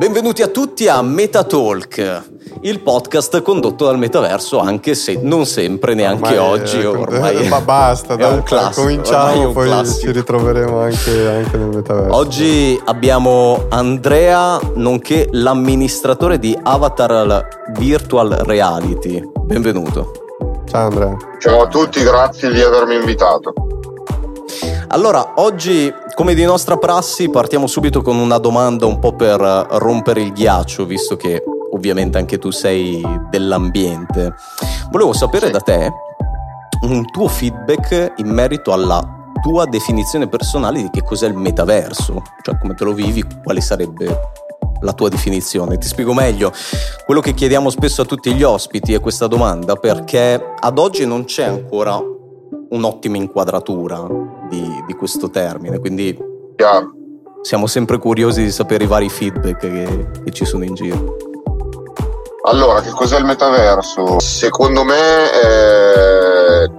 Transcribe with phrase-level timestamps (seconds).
[0.00, 2.22] Benvenuti a tutti a Metatalk,
[2.62, 6.80] il podcast condotto dal metaverso, anche se non sempre, neanche ormai oggi.
[6.80, 8.86] È, ormai ma basta, è dai, un classico.
[8.86, 10.00] cominciamo, un poi classico.
[10.00, 12.16] ci ritroveremo anche, anche nel metaverso.
[12.16, 17.46] Oggi abbiamo Andrea, nonché l'amministratore di Avatar
[17.76, 19.22] Virtual Reality.
[19.42, 20.12] Benvenuto.
[20.66, 21.14] Ciao Andrea.
[21.40, 23.52] Ciao a tutti, grazie di avermi invitato.
[24.92, 30.20] Allora, oggi, come di nostra prassi, partiamo subito con una domanda un po' per rompere
[30.20, 33.00] il ghiaccio, visto che ovviamente anche tu sei
[33.30, 34.34] dell'ambiente.
[34.90, 35.52] Volevo sapere Sì.
[35.52, 35.92] da te
[36.82, 39.00] un tuo feedback in merito alla
[39.40, 44.20] tua definizione personale di che cos'è il metaverso, cioè come te lo vivi, quale sarebbe
[44.80, 45.78] la tua definizione.
[45.78, 46.52] Ti spiego meglio.
[47.06, 51.26] Quello che chiediamo spesso a tutti gli ospiti è questa domanda perché ad oggi non
[51.26, 52.02] c'è ancora
[52.70, 56.16] un'ottima inquadratura di, di questo termine, quindi
[56.56, 56.90] Chiaro.
[57.40, 61.16] siamo sempre curiosi di sapere i vari feedback che, che ci sono in giro.
[62.42, 64.18] Allora, che cos'è il metaverso?
[64.18, 66.70] Secondo me, eh,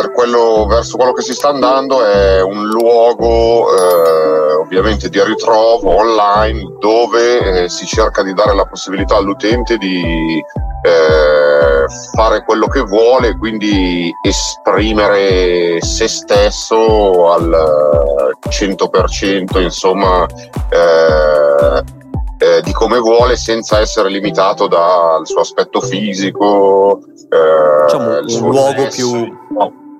[0.00, 5.94] per quello, verso quello che si sta andando, è un luogo eh, ovviamente di ritrovo
[5.94, 10.42] online dove eh, si cerca di dare la possibilità all'utente di
[10.82, 11.84] eh,
[12.14, 20.26] fare quello che vuole, quindi esprimere se stesso al 100%, insomma.
[20.70, 21.98] eh,
[22.42, 27.02] eh, di come vuole senza essere limitato dal suo aspetto fisico.
[27.28, 29.40] eh, Diciamo il un suo luogo sesso, più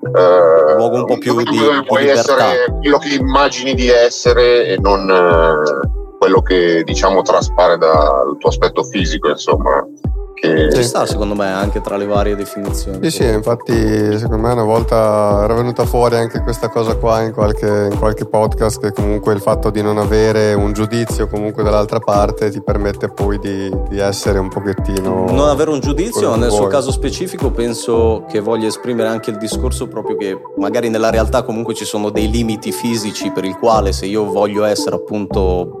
[0.01, 2.53] eh, luogo un po' più dove di puoi libertà.
[2.53, 8.49] essere quello che immagini di essere e non eh, quello che diciamo traspare dal tuo
[8.49, 9.85] aspetto fisico, insomma.
[10.41, 10.73] Che...
[10.73, 12.97] ci sta secondo me anche tra le varie definizioni.
[13.03, 17.31] Sì, sì, infatti secondo me una volta era venuta fuori anche questa cosa qua in
[17.31, 21.99] qualche, in qualche podcast che comunque il fatto di non avere un giudizio comunque dall'altra
[21.99, 25.27] parte ti permette poi di, di essere un pochettino...
[25.29, 29.87] Non avere un giudizio, nel suo caso specifico penso che voglia esprimere anche il discorso
[29.87, 34.07] proprio che magari nella realtà comunque ci sono dei limiti fisici per il quale se
[34.07, 35.80] io voglio essere appunto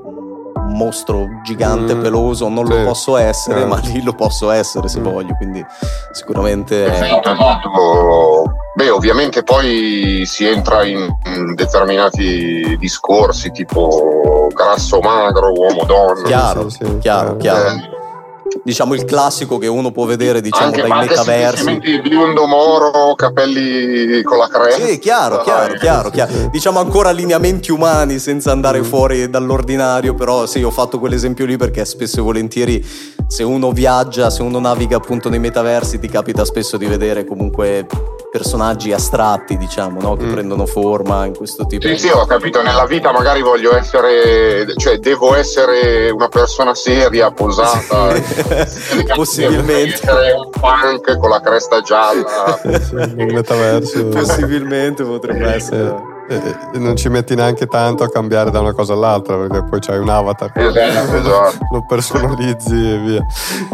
[0.67, 3.65] mostro gigante Mm, peloso non sì, lo posso essere, eh.
[3.65, 5.03] ma lì lo posso essere se Mm.
[5.03, 5.65] voglio, quindi
[6.11, 7.69] sicuramente Esatto, esatto.
[8.73, 16.21] Beh, ovviamente poi si entra in, in determinati discorsi tipo grasso magro, uomo donna.
[16.23, 17.67] Chiaro, Sì, sì, chiaro, chiaro.
[17.69, 17.89] Eh,
[18.63, 21.63] diciamo il classico che uno può vedere diciamo anche, dai anche metaversi.
[21.63, 24.85] semplicemente biondo moro, capelli con la cresta.
[24.85, 26.49] Sì, chiaro, chiaro, chiaro, chiaro.
[26.51, 28.83] Diciamo ancora lineamenti umani senza andare Mm.
[28.83, 32.85] fuori dall'ordinario, però sì, ho fatto quell'esempio lì perché spesso e volentieri
[33.27, 37.85] se uno viaggia, se uno naviga appunto nei metaversi, ti capita spesso di vedere comunque
[38.31, 40.15] personaggi astratti, diciamo, no?
[40.15, 40.31] che Mm.
[40.31, 41.99] prendono forma in questo tipo Sì, di...
[41.99, 48.13] sì, ho capito, nella vita magari voglio essere, cioè devo essere una persona seria, posata.
[49.13, 49.99] Possibilmente.
[50.05, 52.59] Devo essere un punk con la cresta gialla.
[52.61, 54.05] Sì, nel metaverso.
[54.05, 56.19] Possibilmente potrebbe essere.
[56.29, 59.97] E non ci metti neanche tanto a cambiare da una cosa all'altra perché poi c'hai
[59.97, 60.51] un avatar.
[60.55, 61.57] Esatto, esatto.
[61.71, 63.25] Lo personalizzi e via.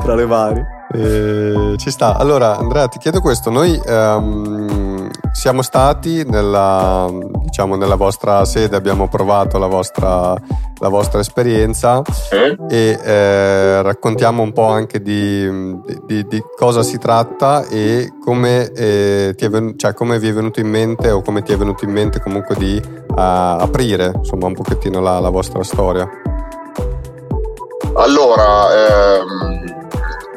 [0.01, 0.66] Tra le varie.
[0.93, 2.15] Eh, ci sta.
[2.17, 3.49] Allora, Andrea, ti chiedo questo.
[3.49, 7.07] Noi ehm, siamo stati nella,
[7.43, 10.33] diciamo, nella vostra sede, abbiamo provato la vostra,
[10.79, 12.55] la vostra esperienza Eh?
[12.69, 19.33] e eh, raccontiamo un po' anche di, di- di cosa si tratta e come, eh,
[19.35, 21.83] ti è ven- cioè, come vi è venuto in mente o come ti è venuto
[21.83, 22.81] in mente comunque di
[23.15, 26.07] ah, aprire insomma un pochettino la, la vostra storia.
[27.95, 29.66] Allora, ehm,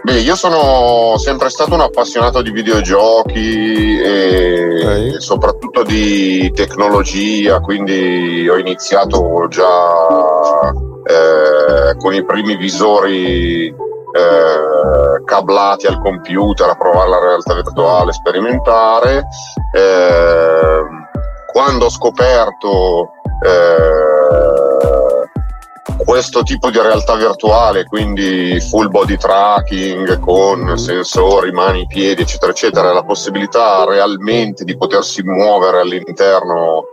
[0.03, 5.21] beh, io sono sempre stato un appassionato di videogiochi e Ok.
[5.21, 10.72] soprattutto di tecnologia, quindi ho iniziato già
[11.05, 19.27] eh, con i primi visori eh, cablati al computer a provare la realtà virtuale, sperimentare.
[19.75, 21.09] Ehm,
[21.53, 23.10] quando ho scoperto
[23.44, 24.20] eh,
[26.05, 32.93] questo tipo di realtà virtuale, quindi full body tracking con sensori, mani, piedi, eccetera, eccetera,
[32.93, 36.84] la possibilità realmente di potersi muovere all'interno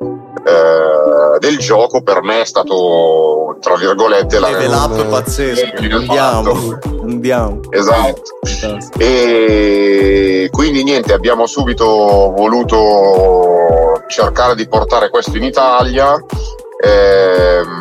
[0.45, 5.73] eh, del gioco per me è stato, tra virgolette, la Level up Eh, pazzesco.
[5.75, 5.95] Esatto.
[5.95, 7.59] Andiamo, andiamo.
[7.69, 8.21] Esatto.
[8.41, 8.99] Fantastico.
[9.03, 11.85] E quindi niente, abbiamo subito
[12.35, 16.13] voluto cercare di portare questo in Italia.
[16.13, 17.76] L-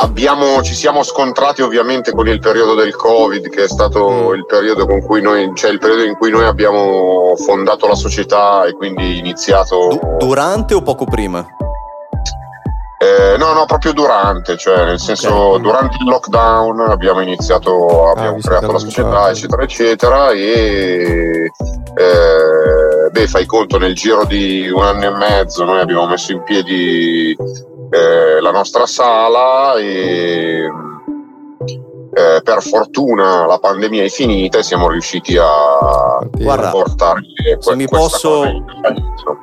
[0.00, 4.34] abbiamo- ci siamo scontrati ovviamente con il periodo del Covid, che è stato Mm.
[4.34, 8.64] il periodo con cui noi, cioè il periodo in cui noi abbiamo fondato la società
[8.64, 11.46] e quindi iniziato Du- durante o poco prima?
[12.98, 15.60] Eh, no, no, proprio durante, cioè nel senso okay.
[15.60, 21.50] durante il lockdown abbiamo iniziato, abbiamo ah, creato la società, eccetera, eccetera, e
[21.94, 26.42] eh, beh, fai conto, nel giro di un anno e mezzo noi abbiamo messo in
[26.42, 27.36] piedi
[27.90, 30.68] eh, la nostra sala e
[32.16, 37.20] eh, per fortuna la pandemia è finita e siamo riusciti a Guarda, portare
[37.58, 38.42] se mi, posso,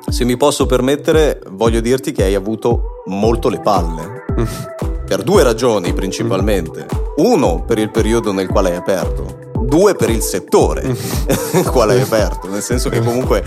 [0.08, 4.24] se mi posso permettere voglio dirti che hai avuto molto le palle.
[5.04, 6.86] Per due ragioni principalmente.
[7.16, 9.50] Uno per il periodo nel quale hai aperto.
[9.60, 10.82] Due per il settore
[11.52, 12.48] nel quale hai aperto.
[12.48, 13.44] Nel senso che comunque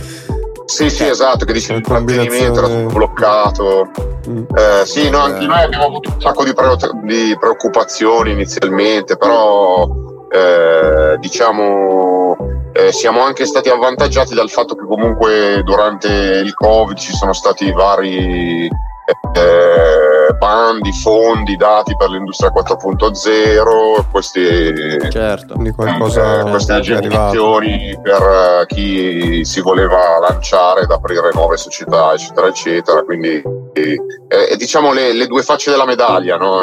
[0.67, 3.89] sì, sì, esatto, che dice l'intrattenimento era tutto bloccato.
[4.29, 4.43] Mm.
[4.53, 6.53] Eh, sì, no, anche noi abbiamo avuto un sacco di,
[7.03, 9.87] di preoccupazioni inizialmente, però
[10.29, 12.35] eh, diciamo
[12.73, 17.71] eh, siamo anche stati avvantaggiati dal fatto che comunque durante il Covid ci sono stati
[17.71, 18.69] vari
[20.27, 25.55] eh, bandi, fondi dati per l'industria 4.0, questi, certo.
[25.75, 32.47] qualcosa eh, queste agevolazioni per eh, chi si voleva lanciare ed aprire nuove società, eccetera,
[32.47, 33.03] eccetera.
[33.03, 33.41] Quindi
[33.73, 36.61] eh, diciamo le, le, due facce della medaglia, no?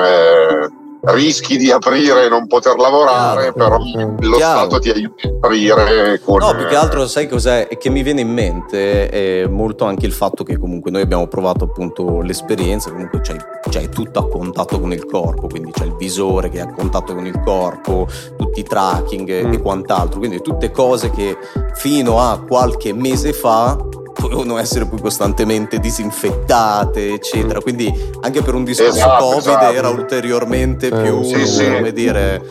[1.06, 3.78] Eh, rischi di aprire e non poter lavorare, Chiaro.
[3.80, 4.58] però lo Chiaro.
[4.58, 6.20] Stato ti aiuta a aprire.
[6.20, 6.38] Con...
[6.38, 7.66] No, più che altro sai cos'è?
[7.70, 11.26] E che mi viene in mente è molto anche il fatto che comunque noi abbiamo
[11.26, 13.36] provato appunto l'esperienza, comunque c'è,
[13.68, 17.14] c'è tutto a contatto con il corpo, quindi c'è il visore che è a contatto
[17.14, 18.06] con il corpo,
[18.36, 19.52] tutti i tracking mm.
[19.52, 21.36] e quant'altro, quindi tutte cose che
[21.74, 23.76] fino a qualche mese fa
[24.20, 27.60] dovevano essere poi costantemente disinfettate, eccetera.
[27.60, 29.72] Quindi anche per un discorso esatto, Covid esatto.
[29.72, 31.64] era ulteriormente eh, più, sì, sì.
[31.64, 32.42] come dire,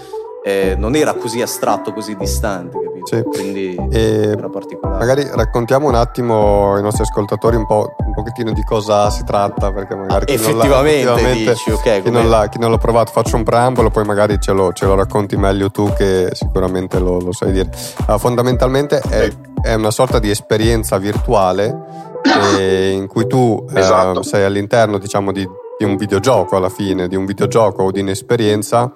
[0.44, 3.06] eh, non era così astratto, così distante, capito?
[3.06, 3.24] Sì.
[3.24, 5.00] Quindi era particolare.
[5.00, 9.72] Magari raccontiamo un attimo ai nostri ascoltatori un, po', un pochettino di cosa si tratta,
[9.72, 12.78] perché magari chi effettivamente, non l'ha, effettivamente dici, okay, chi, non l'ha, chi, non l'ha,
[12.78, 17.00] provato faccio un preambolo, poi magari ce lo, ce lo racconti meglio tu che sicuramente
[17.00, 17.70] lo, lo sai dire.
[18.06, 19.32] Uh, fondamentalmente è,
[19.64, 21.76] è, una sorta di esperienza virtuale
[22.58, 24.20] eh, in cui tu eh, esatto.
[24.20, 28.00] uh, sei all'interno diciamo di di un videogioco alla fine, di un videogioco o di
[28.00, 28.92] un'esperienza.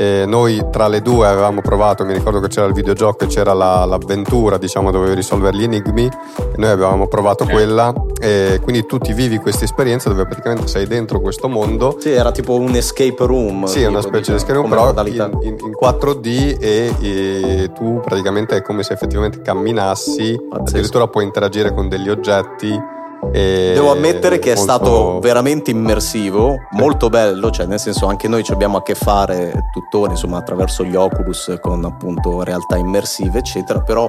[0.00, 3.52] E noi tra le due avevamo provato, mi ricordo che c'era il videogioco e c'era
[3.52, 8.98] la, l'avventura, diciamo, dovevi risolvere gli enigmi, e noi avevamo provato quella, e quindi tu
[8.98, 11.96] ti vivi questa esperienza dove praticamente sei dentro questo mondo.
[11.98, 13.64] Sì, era tipo un escape room.
[13.64, 18.54] Sì, una specie di escape room, però in, in, in, 4D e, e, tu praticamente
[18.54, 20.76] è come se effettivamente camminassi, Pazzesco.
[20.76, 22.96] addirittura puoi interagire con degli oggetti
[23.32, 24.60] e Devo ammettere che molto...
[24.60, 28.94] è stato veramente immersivo, molto bello, cioè nel senso anche noi ci abbiamo a che
[28.94, 34.08] fare tuttora, insomma, attraverso gli Oculus con appunto realtà immersive, eccetera, però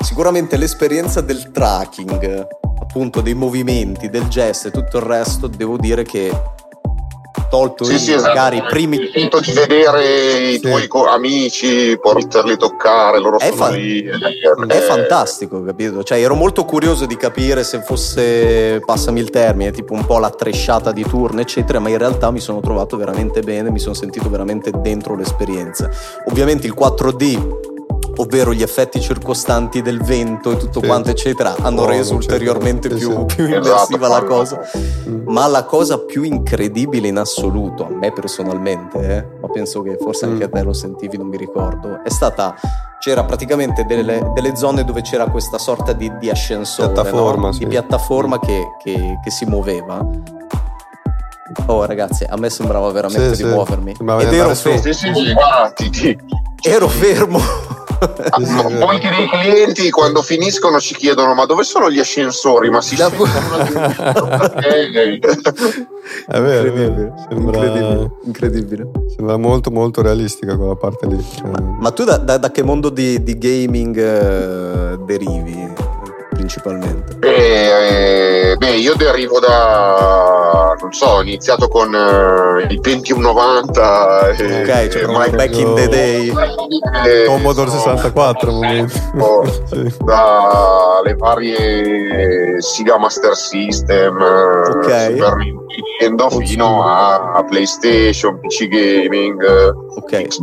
[0.00, 2.46] sicuramente l'esperienza del tracking,
[2.80, 6.32] appunto dei movimenti, del gesto e tutto il resto, devo dire che
[7.48, 8.28] tolto sì, sì, esatto.
[8.28, 8.70] magari esatto.
[8.70, 14.10] primi il punto di vedere i tuoi amici poterli toccare loro è, fa- lì, è,
[14.10, 19.94] è fantastico capito cioè ero molto curioso di capire se fosse passami il termine tipo
[19.94, 23.70] un po' la tresciata di turno eccetera ma in realtà mi sono trovato veramente bene
[23.70, 25.90] mi sono sentito veramente dentro l'esperienza
[26.26, 27.67] ovviamente il 4D
[28.18, 30.86] ovvero gli effetti circostanti del vento e tutto sì.
[30.86, 33.34] quanto eccetera hanno oh, reso ulteriormente più, sì.
[33.34, 34.08] più esatto, immersiva esatto.
[34.08, 34.60] la cosa
[35.24, 40.24] ma la cosa più incredibile in assoluto a me personalmente eh, ma penso che forse
[40.24, 40.52] anche mm.
[40.52, 42.54] a te lo sentivi non mi ricordo è stata
[42.98, 47.52] c'era praticamente delle, delle zone dove c'era questa sorta di, di ascensore piattaforma, no?
[47.52, 47.60] sì.
[47.60, 50.04] di piattaforma che, che, che si muoveva
[51.66, 53.54] Oh ragazzi, a me sembrava veramente sì, di sì.
[53.54, 53.92] muovermi.
[53.92, 55.12] Ed ero, fe- sì, sì,
[55.90, 56.18] sì,
[56.62, 57.40] ero fermo
[58.78, 62.70] Molti dei clienti quando finiscono ci chiedono ma dove sono gli ascensori?
[62.70, 63.10] Ma si da...
[66.26, 67.12] È vero, incredibile.
[67.28, 67.58] Sembra...
[67.58, 68.10] incredibile.
[68.24, 68.90] incredibile.
[69.14, 71.22] Sembra molto molto realistica quella parte lì.
[71.78, 75.87] Ma tu da, da, da che mondo di, di gaming uh, derivi?
[76.38, 77.16] Principalmente?
[77.16, 84.28] Beh, eh, beh, io derivo da, non so, ho iniziato con eh, il Pentium 90.
[84.28, 86.32] Ok, e, cioè ormai back in the day.
[87.04, 89.94] Eh, Commodore 64 oh, sì.
[90.04, 95.16] dalle varie Sega Master System, okay.
[95.16, 99.42] Super Nintendo fino a PlayStation, PC Gaming,
[99.96, 100.38] Ok,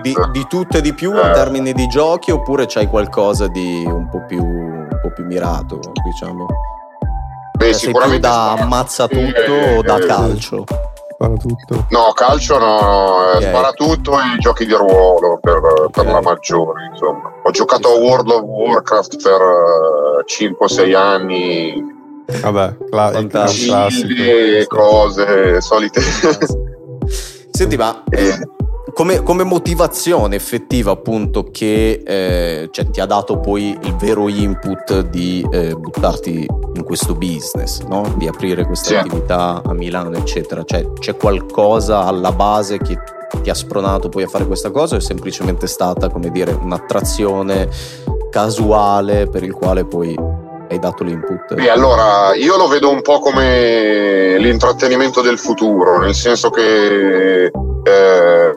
[0.00, 4.08] di, di tutto e di più in termini di giochi oppure c'hai qualcosa di un
[4.08, 4.79] po' più
[5.10, 6.46] po' più mirato, diciamo.
[7.58, 10.64] Beh, cioè, sicuramente da ammazza tutto eh, o da eh, calcio?
[11.12, 11.86] Spara tutto.
[11.90, 13.48] No, calcio no, eh, okay.
[13.48, 16.04] spara tutto e giochi di ruolo per, okay.
[16.04, 17.30] per la maggiore, insomma.
[17.42, 21.98] Ho giocato a World of Warcraft per uh, eh, 5-6 anni
[22.38, 23.74] Vabbè, cla- Fantastico.
[24.68, 26.00] cose solite.
[27.50, 28.38] Senti, ma eh,
[29.00, 35.08] come, come, motivazione effettiva appunto che eh, cioè, ti ha dato poi il vero input
[35.08, 38.12] di eh, buttarti in questo business, no?
[38.18, 38.96] di aprire questa sì.
[38.96, 42.98] attività a Milano eccetera, cioè, c'è qualcosa alla base che
[43.42, 47.70] ti ha spronato poi a fare questa cosa o è semplicemente stata come dire un'attrazione
[48.30, 50.14] casuale per il quale poi
[50.70, 51.58] hai dato l'input?
[51.58, 57.50] E allora io lo vedo un po' come l'intrattenimento del futuro, nel senso che eh,
[57.52, 58.54] eh,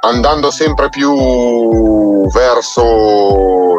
[0.00, 3.78] andando sempre più verso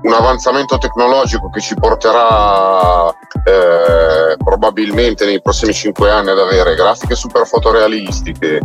[0.00, 7.16] un avanzamento tecnologico che ci porterà eh, probabilmente nei prossimi cinque anni ad avere grafiche
[7.16, 8.60] super fotorealistiche,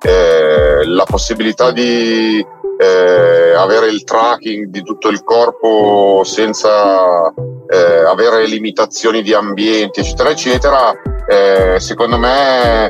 [0.00, 2.44] eh, la possibilità di
[2.78, 7.32] eh, avere il tracking di tutto il corpo senza
[7.68, 10.92] eh, avere limitazioni di ambienti, eccetera, eccetera,
[11.26, 12.88] eh, secondo me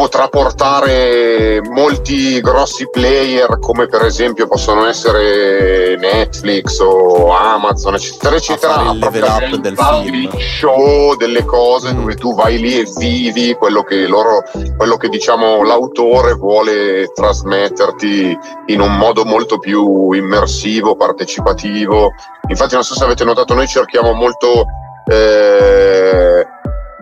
[0.00, 8.76] potrà portare molti grossi player come per esempio possono essere Netflix o Amazon eccetera eccetera
[8.76, 11.98] a fare il level up del film show delle cose mm.
[11.98, 14.42] dove tu vai lì e vivi quello che loro
[14.74, 18.38] quello che diciamo l'autore vuole trasmetterti
[18.68, 22.12] in un modo molto più immersivo partecipativo
[22.48, 24.64] infatti non so se avete notato noi cerchiamo molto
[25.10, 26.46] eh,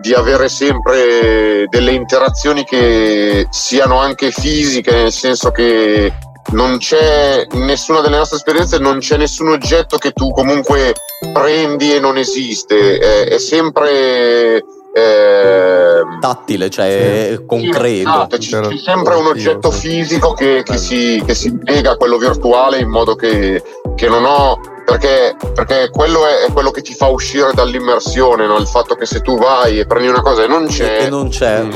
[0.01, 6.11] di avere sempre delle interazioni che siano anche fisiche, nel senso che
[6.51, 10.93] non c'è nessuna delle nostre esperienze, non c'è nessun oggetto che tu comunque
[11.33, 14.63] prendi e non esiste, è, è sempre
[14.93, 17.45] eh, tattile, cioè sì.
[17.45, 18.09] concreto.
[18.09, 22.17] Esatto, c'è, c'è, sempre un oggetto fisico che, che, si, che si lega a quello
[22.17, 23.61] virtuale in modo che,
[23.95, 28.57] che non ho perché, perché quello è, è, quello che ti fa uscire dall'immersione, no?
[28.57, 31.29] il fatto che se tu vai e prendi una cosa e non c'è, e non
[31.29, 31.67] c'è.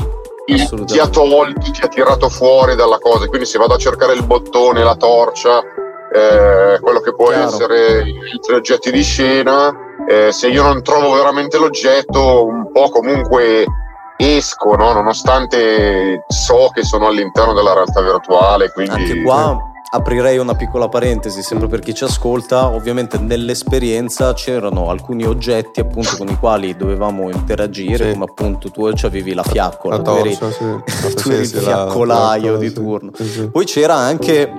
[0.45, 3.27] Ti ha tolto, ti ha tirato fuori dalla cosa.
[3.27, 7.47] Quindi se vado a cercare il bottone, la torcia, eh, quello che può Chiaro.
[7.47, 9.73] essere gli oggetti di scena,
[10.05, 13.65] eh, se io non trovo veramente l'oggetto, un po' comunque
[14.17, 14.91] esco, no?
[14.91, 18.69] nonostante so che sono all'interno della realtà virtuale.
[18.71, 24.89] Quindi, Anche qua aprirei una piccola parentesi sempre per chi ci ascolta, ovviamente nell'esperienza c'erano
[24.89, 28.11] alcuni oggetti appunto con i quali dovevamo interagire, sì.
[28.13, 31.15] come appunto tu avevi la fiaccola, la tu eri, sì.
[31.15, 33.11] tu eri il fiaccolaio la, di turno.
[33.51, 34.51] Poi c'era anche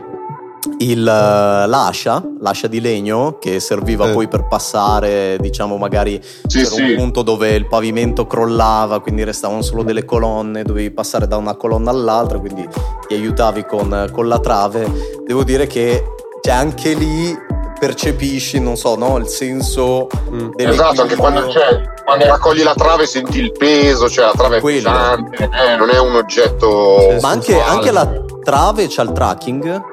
[0.79, 4.13] il, uh, l'ascia, l'ascia di legno che serviva eh.
[4.13, 6.83] poi per passare, diciamo magari sì, c'era sì.
[6.83, 11.55] un punto dove il pavimento crollava, quindi restavano solo delle colonne, dovevi passare da una
[11.55, 12.69] colonna all'altra, quindi
[13.07, 14.91] ti aiutavi con, con la trave.
[15.27, 16.05] Devo dire che
[16.41, 17.37] cioè, anche lì
[17.79, 20.51] percepisci, non so, no, il senso mm.
[20.57, 24.61] Esatto, anche quando, cioè, quando raccogli la trave senti il peso, cioè la trave è
[24.61, 24.91] Quello.
[24.91, 27.17] pesante, eh, non è un oggetto...
[27.21, 28.09] Ma anche, anche la
[28.43, 29.93] trave c'ha il tracking?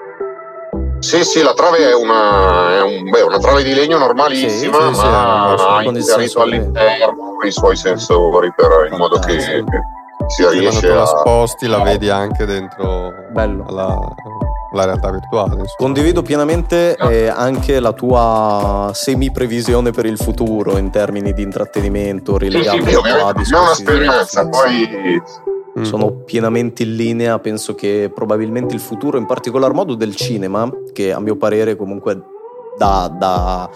[1.02, 4.58] Sì, sì, la trave è una, è un, beh, una trave di legno normalissima, sì,
[4.60, 9.64] sì, ma sì, ha inserito all'interno i suoi sensori per, in modo che, che
[10.28, 10.96] si riesce a...
[10.96, 13.66] la sposti la vedi anche dentro Bello.
[13.68, 14.00] Alla,
[14.74, 15.54] la realtà virtuale.
[15.54, 15.76] Insomma.
[15.76, 22.78] Condivido pienamente eh, anche la tua semi-previsione per il futuro in termini di intrattenimento, rilegato
[22.78, 23.54] sì, sì, a discorsi.
[23.54, 25.22] È una speranza, poi
[25.80, 25.84] Mm.
[25.84, 31.14] Sono pienamente in linea, penso che probabilmente il futuro, in particolar modo del cinema, che
[31.14, 32.22] a mio parere comunque
[32.78, 33.70] da, da,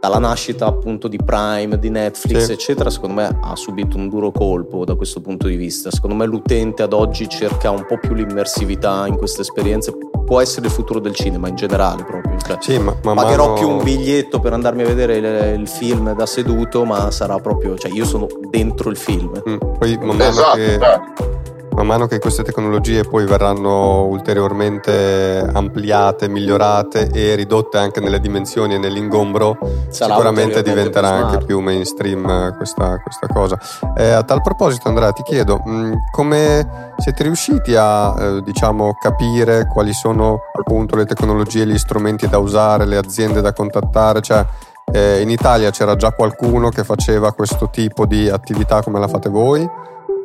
[0.00, 2.52] dalla nascita appunto di Prime, di Netflix, sì.
[2.52, 5.90] eccetera, secondo me ha subito un duro colpo da questo punto di vista.
[5.90, 9.92] Secondo me l'utente ad oggi cerca un po' più l'immersività in queste esperienze.
[10.24, 12.38] Può essere il futuro del cinema in generale proprio.
[12.38, 13.58] Cioè, sì, ma, ma pagherò mano...
[13.58, 17.76] più un biglietto per andarmi a vedere il, il, film da seduto, ma sarà proprio,
[17.76, 19.32] cioè io sono dentro il film.
[19.48, 21.43] Mm, poi man mano esatto, che
[21.74, 28.74] man mano che queste tecnologie poi verranno ulteriormente ampliate, migliorate e ridotte anche nelle dimensioni
[28.74, 33.58] e nell'ingombro, Sarà sicuramente diventerà anche più mainstream questa, questa cosa.
[33.96, 38.94] Eh, a tal proposito, Andrea, ti chiedo mh, mm, come siete riusciti a eh, diciamo,
[39.00, 44.20] capire quali sono appunto le tecnologie, gli strumenti da usare, le aziende da contattare?
[44.20, 44.46] Cioè,
[44.92, 49.28] eh, in Italia c'era già qualcuno che faceva questo tipo di attività come la fate
[49.28, 49.68] voi?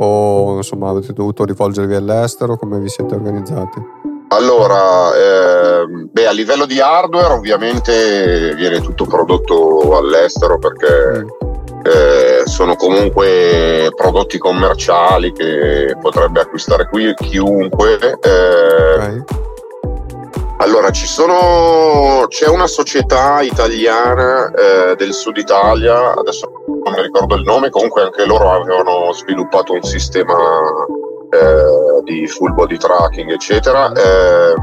[0.02, 2.58] O insomma avete dovuto rivolgervi all'estero?
[2.58, 3.82] Come vi siete organizzati?
[4.32, 11.28] Allora, eh, beh, a livello di hardware ovviamente viene tutto prodotto all'estero perché mm.
[11.84, 17.98] eh, sono comunque prodotti commerciali che potrebbe acquistare qui chiunque.
[18.22, 19.24] Eh, okay.
[20.62, 27.44] Allora, sono, c'è una società italiana eh, del sud Italia, adesso non mi ricordo il
[27.44, 30.36] nome, comunque anche loro avevano sviluppato un sistema
[31.30, 33.90] eh, di full body tracking, eccetera.
[33.94, 34.54] Eh,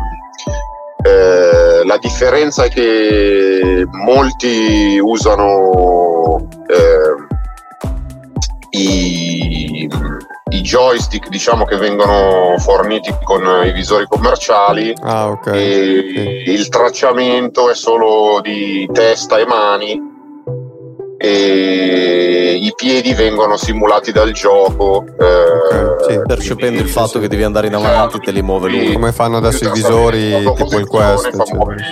[1.09, 7.27] eh la differenza è che molti usano eh,
[8.79, 9.89] i
[10.49, 15.59] i joystick diciamo che vengono forniti con i visori commerciali ah, okay.
[15.59, 16.53] e sì.
[16.53, 20.15] il tracciamento è solo di testa e mani
[21.19, 26.21] e i piedi vengono simulati dal gioco okay, sì.
[26.25, 29.65] percependo il fatto che devi andare in avanti te li muove lui come fanno adesso
[29.65, 31.57] i visori tipo il Quest fa, cioè.
[31.57, 31.83] muovere,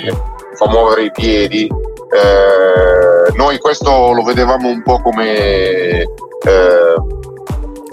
[0.54, 6.06] fa muovere i piedi eh, noi questo lo vedevamo un po' come eh,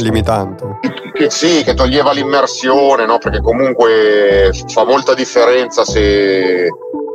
[0.01, 0.79] limitante.
[1.13, 3.17] Che sì, che toglieva l'immersione, no?
[3.17, 6.67] perché comunque fa molta differenza se,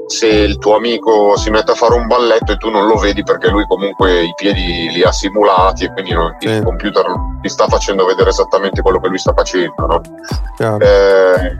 [0.06, 3.22] se, il tuo amico si mette a fare un balletto e tu non lo vedi
[3.22, 6.48] perché lui comunque i piedi li ha simulati e quindi non, sì.
[6.48, 7.04] il computer
[7.40, 9.74] ti sta facendo vedere esattamente quello che lui sta facendo.
[9.86, 10.00] No?
[10.58, 11.56] Eh,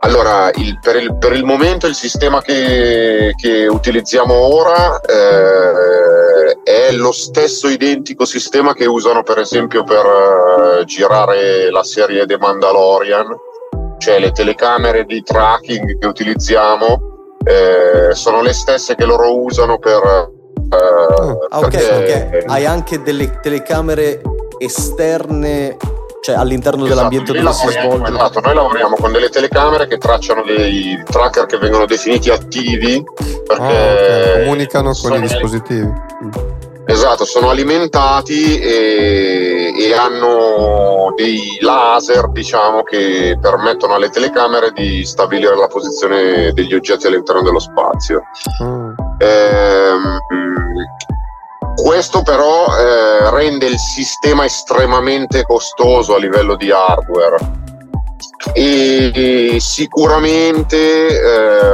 [0.00, 6.92] allora, il, per, il, per, il, momento il sistema che, che utilizziamo ora eh, è
[6.92, 13.34] lo stesso identico sistema che usano per esempio per uh, girare la serie The Mandalorian,
[13.98, 20.34] cioè le telecamere di tracking che utilizziamo eh, sono le stesse che loro usano per...
[20.68, 22.44] Uh, ah, ok, ok.
[22.46, 24.20] Hai anche delle telecamere
[24.58, 25.76] esterne
[26.26, 28.10] cioè all'interno esatto, dell'ambiente dove si svolge.
[28.10, 33.00] Esatto, noi lavoriamo con delle telecamere che tracciano dei tracker che vengono definiti attivi
[33.46, 34.42] perché ah, okay.
[34.42, 35.92] comunicano con i dispositivi.
[36.84, 45.56] Esatto, sono alimentati e, e, hanno dei laser, diciamo, che permettono alle telecamere di stabilire
[45.56, 48.22] la posizione degli oggetti all'interno dello spazio.
[48.64, 48.90] Mm.
[49.18, 50.20] Ehm,
[51.76, 57.64] questo però eh, rende il sistema estremamente costoso a livello di hardware.
[58.52, 61.66] E sicuramente eh,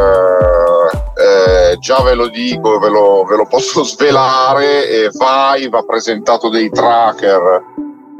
[1.14, 6.48] eh, già ve lo dico, ve lo, ve lo posso svelare, e vai, va presentato
[6.48, 7.64] dei tracker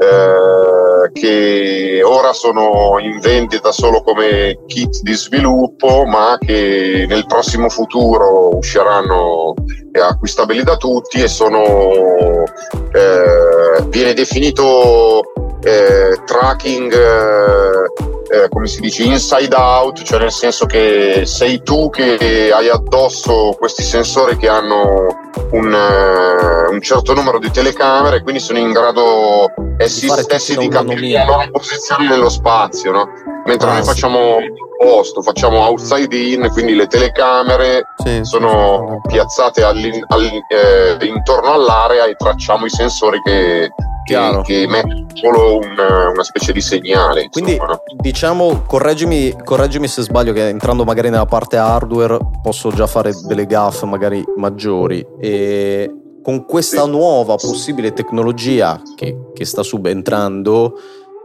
[0.02, 7.68] eh, che ora sono in vendita solo come kit di sviluppo, ma che nel prossimo
[7.68, 9.54] futuro usciranno
[10.00, 12.44] acquistabili da tutti e sono
[12.92, 15.20] eh, viene definito
[15.62, 22.50] eh, tracking eh, come si dice inside out cioè nel senso che sei tu che
[22.52, 25.06] hai addosso questi sensori che hanno
[25.50, 31.00] un, uh, un certo numero di telecamere quindi sono in grado essi stessi di capire
[31.00, 33.08] le loro posizioni nello spazio no?
[33.46, 34.38] mentre ah, noi facciamo
[34.82, 42.06] posto, facciamo outside in, quindi le telecamere sì, sono sì, piazzate all, eh, intorno all'area
[42.06, 43.70] e tracciamo i sensori che,
[44.04, 45.76] che, che emettono solo un,
[46.12, 47.28] una specie di segnale.
[47.30, 47.82] Quindi insomma, no?
[47.96, 53.46] diciamo, correggimi, correggimi se sbaglio, che entrando magari nella parte hardware posso già fare delle
[53.46, 55.06] gaffe magari maggiori.
[55.20, 56.90] E con questa sì.
[56.90, 60.78] nuova possibile tecnologia che, che sta subentrando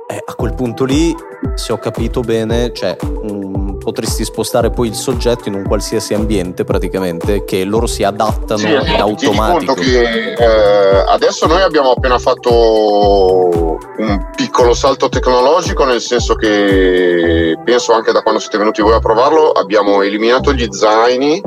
[0.09, 1.13] eh, a quel punto lì,
[1.55, 6.63] se ho capito bene, cioè, um, potresti spostare poi il soggetto in un qualsiasi ambiente
[6.63, 9.73] praticamente, che loro si adattano sì, in automatico.
[9.73, 17.91] Che, eh, adesso noi abbiamo appena fatto un piccolo salto tecnologico, nel senso che penso
[17.91, 21.41] anche da quando siete venuti voi a provarlo, abbiamo eliminato gli zaini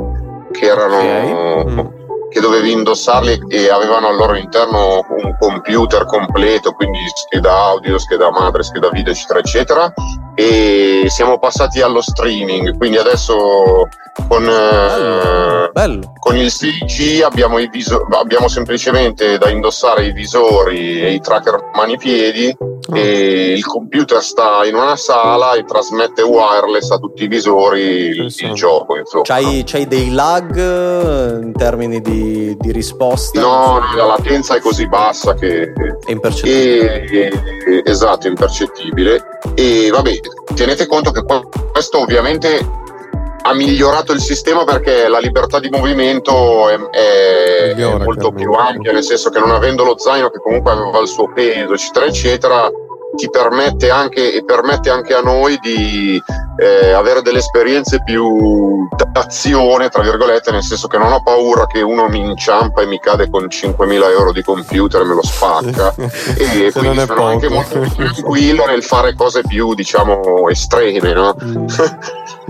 [0.52, 0.98] che erano...
[0.98, 1.64] Okay.
[1.64, 1.99] Mm
[2.30, 8.30] che dovevi indossarli e avevano al loro interno un computer completo, quindi scheda audio, scheda
[8.30, 9.92] madre, scheda video, eccetera, eccetera.
[10.34, 13.88] E siamo passati allo streaming, quindi adesso
[14.28, 16.12] con, bello, eh, bello.
[16.18, 22.56] con il 6G abbiamo, viso- abbiamo, semplicemente da indossare i visori e i tracker mani-piedi
[22.58, 22.94] oh.
[22.94, 28.34] e il computer sta in una sala e trasmette wireless a tutti i visori il,
[28.36, 28.96] il gioco.
[28.96, 29.24] Insomma.
[29.24, 33.40] C'hai, c'hai, dei lag eh, in termini di, di risposta?
[33.40, 37.08] No, la latenza è così bassa che è impercettibile.
[37.08, 37.32] E,
[37.66, 39.22] e, esatto, impercettibile.
[39.54, 40.20] E vabbè,
[40.54, 42.88] tenete conto che questo ovviamente
[43.42, 48.92] ha migliorato il sistema perché la libertà di movimento è, è, è molto più ampia,
[48.92, 52.70] nel senso che non avendo lo zaino che comunque aveva il suo peso, eccetera, eccetera,
[53.16, 56.20] ti permette anche e permette anche a noi di
[56.56, 61.80] eh, avere delle esperienze più d'azione, tra virgolette, nel senso che non ho paura che
[61.80, 65.94] uno mi inciampa e mi cade con 5.000 euro di computer e me lo spacca.
[66.36, 67.24] e quindi sono poco.
[67.24, 71.34] anche molto tranquillo nel fare cose più, diciamo, estreme, no?
[71.42, 71.66] Mm.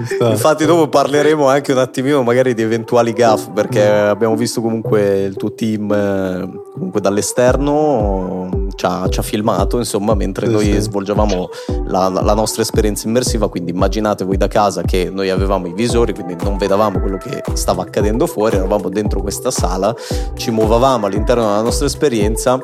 [0.30, 5.36] Infatti dopo parleremo anche un attimino magari di eventuali gaff perché abbiamo visto comunque il
[5.36, 10.80] tuo team eh, comunque dall'esterno ci ha, ci ha filmato insomma mentre sì, noi sì.
[10.80, 11.50] svolgevamo
[11.84, 16.14] la, la, nostra esperienza immersiva quindi immaginate voi da casa che noi avevamo i visori
[16.14, 19.94] quindi non vedevamo quello che stava accadendo fuori eravamo dentro questa sala
[20.34, 22.58] ci muovevamo all'interno della nostra esperienza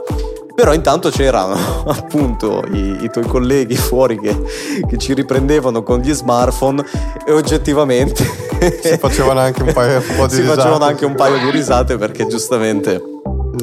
[0.55, 1.55] però intanto c'erano
[1.87, 4.35] appunto i, i tuoi colleghi fuori che,
[4.89, 6.83] che, ci riprendevano con gli smartphone
[7.27, 8.25] e oggettivamente
[8.81, 10.57] si facevano anche un paio, un di si risate.
[10.57, 13.03] facevano anche un paio di risate perché giustamente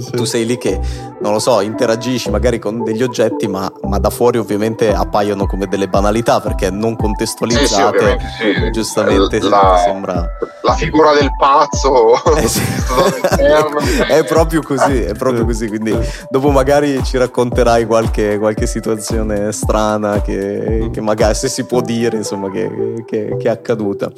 [0.02, 0.12] sì.
[0.12, 0.80] tu sei lì che,
[1.24, 5.68] non lo so, interagisci magari con degli oggetti, ma, ma, da fuori ovviamente appaiono come
[5.68, 8.18] delle banalità perché non contestualizzate.
[8.38, 10.28] Sì, sì, giustamente la, sembra.
[10.64, 12.60] La figura del pazzo eh sì.
[14.10, 15.70] è proprio così, è proprio così.
[15.70, 15.98] Quindi
[16.30, 22.18] dopo magari ci racconterai qualche, qualche situazione strana che, che, magari se si può dire,
[22.18, 24.12] insomma, che, che, che è accaduta.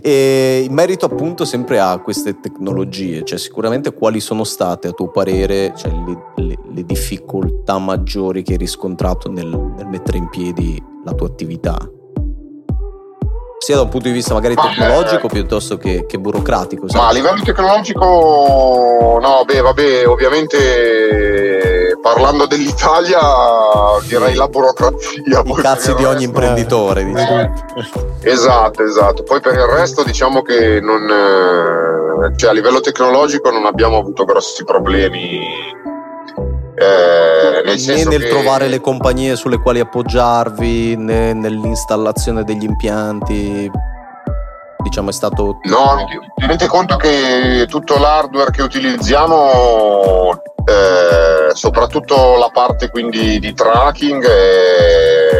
[0.00, 5.10] E in merito appunto sempre a queste tecnologie, cioè sicuramente quali sono state a tuo
[5.10, 10.82] parere cioè, le, le, le, difficoltà maggiori che hai riscontrato nel, nel mettere in piedi
[11.04, 11.76] la tua attività?
[13.60, 16.88] sia da un punto di vista magari tecnologico eh, piuttosto che, che burocratico.
[16.88, 16.98] Sai?
[16.98, 23.20] Ma a livello tecnologico, no, beh, vabbè, ovviamente parlando dell'Italia
[24.06, 25.42] direi la burocrazia.
[25.44, 27.04] I cazzi di ogni imprenditore.
[27.04, 27.54] Diciamo.
[28.22, 29.22] Esatto, esatto.
[29.22, 34.24] Poi per il resto diciamo che non, eh, cioè, a livello tecnologico non abbiamo avuto
[34.24, 35.69] grossi problemi
[36.80, 38.28] eh, nel né nel che...
[38.28, 43.70] trovare le compagnie sulle quali appoggiarvi, né nell'installazione degli impianti.
[44.82, 45.58] Diciamo è stato.
[45.64, 50.32] No, tenete conto che tutto l'hardware che utilizziamo,
[50.64, 55.39] eh, soprattutto la parte quindi di tracking, è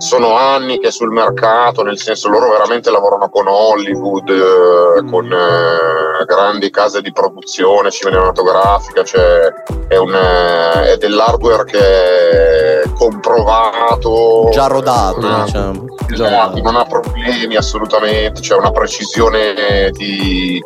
[0.00, 5.30] sono anni che è sul mercato, nel senso loro veramente lavorano con Hollywood, eh, con
[5.30, 9.52] eh, grandi case di produzione cinematografica, cioè
[9.88, 14.48] è, un, eh, è dell'hardware che è comprovato.
[14.50, 15.84] Già rodato, non, diciamo.
[16.08, 20.58] Già non ha problemi assolutamente, c'è una precisione di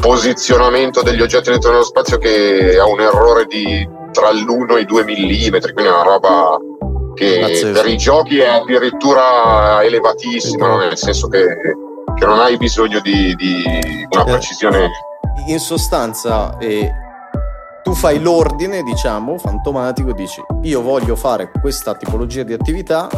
[0.00, 4.84] posizionamento degli oggetti all'interno dello spazio che ha un errore di tra l'1 e i
[4.86, 6.58] 2 mm, quindi è una roba
[7.20, 7.72] che Pazzesco.
[7.72, 11.44] per i giochi è addirittura elevatissima, nel senso che,
[12.16, 13.62] che, non hai bisogno di, di
[14.10, 14.88] una eh, precisione.
[15.46, 16.90] In sostanza, eh,
[17.82, 23.08] tu fai l'ordine, diciamo, fantomatico, dici io voglio fare questa tipologia di attività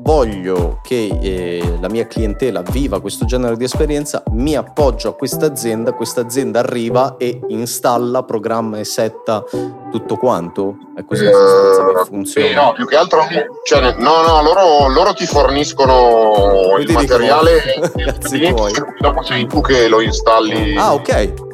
[0.00, 5.46] voglio che eh, la mia clientela viva questo genere di esperienza, mi appoggio a questa
[5.46, 9.44] azienda, questa azienda arriva e installa, programma e setta
[9.90, 10.76] tutto quanto?
[10.94, 12.48] È così eh, che funziona?
[12.48, 13.20] Eh, no, più che altro,
[13.64, 17.60] cioè, no, no, loro, loro ti forniscono il materiale,
[18.98, 20.76] dopo sei tu che lo installi.
[20.76, 21.48] Ah, ok.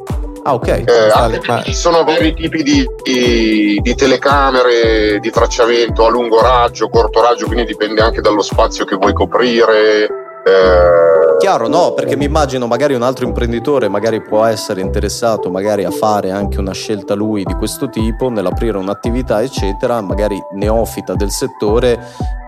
[0.47, 0.69] Ah, ok.
[0.69, 1.63] Eh, vale, ma...
[1.63, 7.47] Ci sono vari tipi di, di, di, telecamere di tracciamento a lungo raggio, corto raggio,
[7.47, 10.05] quindi dipende anche dallo spazio che vuoi coprire.
[10.45, 11.37] Eh...
[11.39, 15.91] Chiaro, no, perché mi immagino magari un altro imprenditore magari può essere interessato magari a
[15.91, 21.99] fare anche una scelta lui di questo tipo, nell'aprire un'attività, eccetera, magari neofita del settore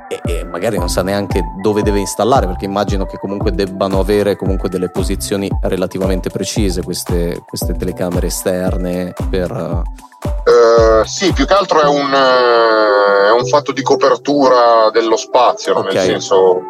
[0.09, 4.37] e, e, magari non sa neanche dove deve installare perché immagino che comunque debbano avere
[4.37, 9.51] comunque delle posizioni relativamente precise queste, queste telecamere esterne per...
[9.51, 15.79] Uh, sì, più che altro è un, uh, è un, fatto di copertura dello spazio,
[15.79, 15.95] okay.
[15.95, 16.61] nel senso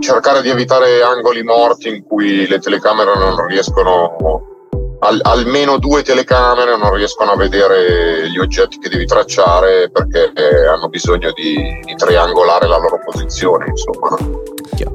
[0.00, 4.57] cercare di evitare angoli morti in cui le telecamere non riescono
[5.00, 10.66] al, almeno due telecamere non riescono a vedere gli oggetti che devi tracciare perché eh,
[10.66, 14.16] hanno bisogno di, di, triangolare la loro posizione, insomma.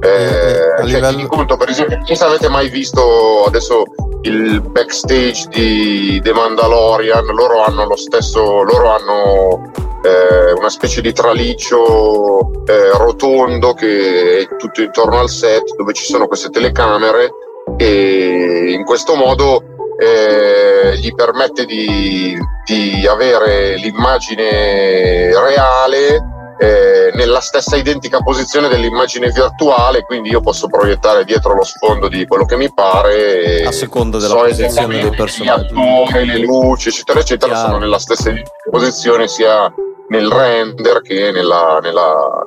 [0.01, 1.27] Eh, eh, cioè, livello...
[1.27, 3.83] conto, per esempio, se avete mai visto adesso
[4.23, 9.71] il backstage di The Mandalorian, loro hanno lo stesso, loro hanno
[10.03, 16.03] eh, una specie di traliccio eh, rotondo che è tutto intorno al set dove ci
[16.03, 17.31] sono queste telecamere
[17.77, 26.15] e in questo modo eh, gli permette di, di, avere l'immagine reale
[26.58, 32.25] eh, nella stessa identica posizione dell'immagine virtuale, quindi io posso proiettare dietro lo sfondo di
[32.25, 33.63] quello che mi pare.
[33.65, 35.73] A seconda della so posizione dei personaggi.
[35.73, 37.67] Gli attori, le luci, eccetera, eccetera, Chiaro.
[37.67, 38.34] sono nella stessa
[38.69, 39.71] posizione sia
[40.10, 42.45] nel render che nella, nella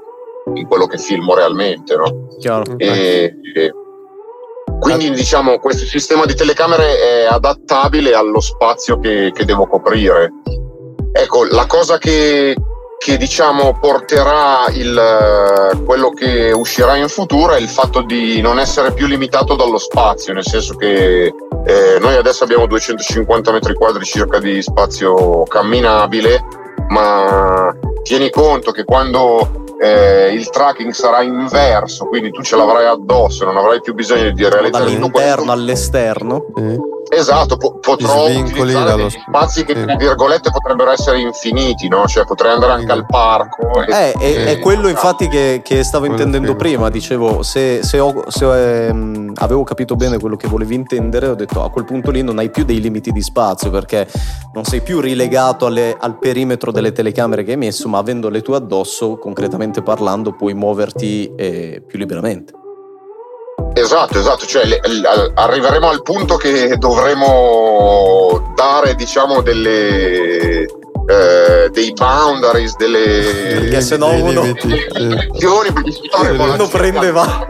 [0.54, 1.96] in quello che filmo realmente.
[1.96, 2.28] No?
[2.38, 2.64] Chiaro.
[2.76, 3.72] E, e
[4.78, 10.32] quindi diciamo questo sistema di telecamere è adattabile allo spazio che, che devo coprire.
[11.12, 12.54] Ecco, la cosa che,
[12.98, 18.92] che diciamo porterà il, quello che uscirà in futuro è il fatto di non essere
[18.92, 21.32] più limitato dallo spazio, nel senso che
[21.64, 26.44] eh, noi adesso abbiamo 250 metri quadri circa di spazio camminabile,
[26.88, 33.44] ma tieni conto che quando eh, il tracking sarà inverso, quindi tu ce l'avrai addosso,
[33.44, 36.46] non avrai più bisogno di realizzare dall'interno all'esterno.
[36.54, 36.94] Sì.
[37.08, 42.06] Esatto, po- potrò utilizzare degli spazi che, tra virgolette, potrebbero essere infiniti, no?
[42.06, 43.84] Cioè potrei andare anche al parco.
[43.84, 48.24] E, eh, e, è quello infatti che, che stavo intendendo prima, dicevo, se, se, ho,
[48.28, 52.22] se ehm, avevo capito bene quello che volevi intendere, ho detto a quel punto lì
[52.22, 54.08] non hai più dei limiti di spazio, perché
[54.52, 58.42] non sei più rilegato alle, al perimetro delle telecamere che hai messo, ma avendo le
[58.42, 62.64] tue addosso, concretamente parlando, puoi muoverti eh, più liberamente.
[63.86, 70.66] Esatto, esatto, cioè le, le, arriveremo al punto che dovremo dare diciamo delle
[71.06, 77.46] eh, dei boundaries, delle perché se no uno azioni perché si uno prende va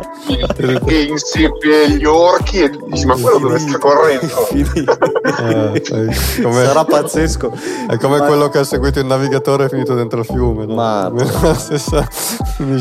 [0.85, 4.49] che insegue gli orchi e dici ma quello dove sta correndo?
[5.37, 5.83] Eh,
[6.43, 7.53] come, sarà pazzesco.
[7.89, 8.27] È come ma...
[8.27, 10.75] quello che ha seguito il navigatore e è finito dentro il fiume no?
[10.75, 11.13] ma
[11.55, 12.07] stessa...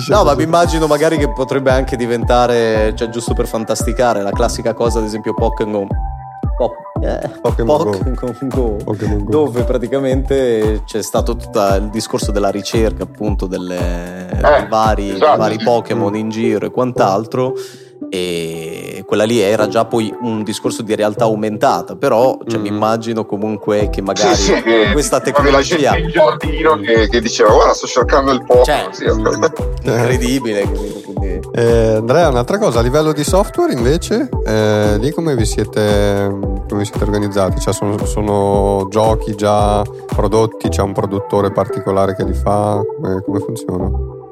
[0.10, 4.74] no ma mi immagino magari che potrebbe anche diventare cioè giusto per fantasticare la classica
[4.74, 5.88] cosa ad esempio Pokémon.
[6.58, 8.48] Po- eh, Pokémon, Pokémon, Go.
[8.48, 14.36] Go, Pokémon Go, dove praticamente c'è stato tutto il discorso della ricerca appunto delle, eh,
[14.36, 15.38] dei, vari, esatto.
[15.38, 17.54] vari Pokémon in giro e quant'altro
[18.10, 22.62] e quella lì era già poi un discorso di realtà aumentata però cioè, mm.
[22.62, 27.52] mi immagino comunque che magari sì, sì, questa tecnologia la in giardino che, che, diceva
[27.52, 29.06] guarda sto cercando il Pokémon cioè, sì,
[29.90, 30.70] incredibile
[31.54, 36.86] eh, Andrea un'altra cosa a livello di software invece eh, lì come vi siete, come
[36.86, 42.82] siete organizzati cioè sono, sono, giochi già prodotti c'è un produttore particolare che li fa
[43.00, 43.90] come, come funziona?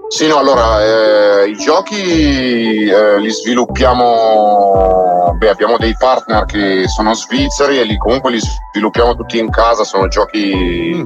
[0.09, 7.15] Sì, no, allora eh, i giochi eh, li sviluppiamo, beh, abbiamo dei partner che sono
[7.15, 11.05] svizzeri e li comunque li sviluppiamo tutti in casa, sono giochi, mm.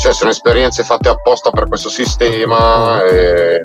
[0.00, 2.96] cioè sono esperienze fatte apposta per questo sistema.
[2.96, 3.06] Mm.
[3.06, 3.60] E,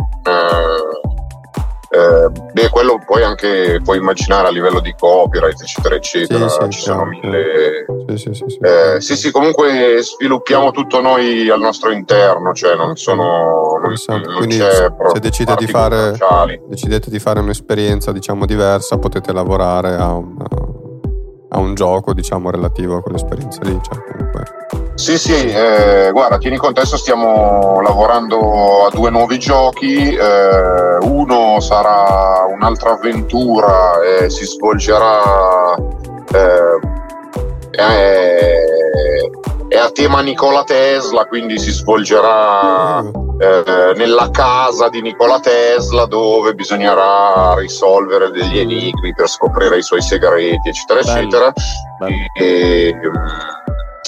[1.90, 6.48] eh, eh, beh, quello poi anche puoi immaginare a livello di copyright, eccetera, eccetera.
[6.48, 7.86] Sì, sì, ci sono mille.
[8.16, 12.96] Sì sì sì, eh, sì, sì, comunque sviluppiamo tutto noi al nostro interno, cioè non
[12.96, 13.80] sono.
[13.82, 16.18] Non, non Quindi se decide di fare,
[16.68, 20.38] decidete di fare un'esperienza, diciamo, diversa, potete lavorare a un,
[21.50, 23.80] a un gioco, diciamo, relativo a quell'esperienza lì.
[23.82, 24.85] Cioè, comunque.
[24.96, 31.60] Sì, sì, eh, guarda, tieni conto, adesso stiamo lavorando a due nuovi giochi, eh, uno
[31.60, 35.76] sarà un'altra avventura e si svolgerà,
[36.32, 36.80] eh,
[37.72, 38.64] è,
[39.68, 43.02] è, a tema Nikola Tesla, quindi si svolgerà
[43.38, 50.02] eh, nella casa di Nikola Tesla dove bisognerà risolvere degli enigmi per scoprire i suoi
[50.02, 51.20] segreti, eccetera, Bello.
[51.20, 51.54] eccetera.
[52.00, 52.16] Bello.
[52.34, 52.96] E,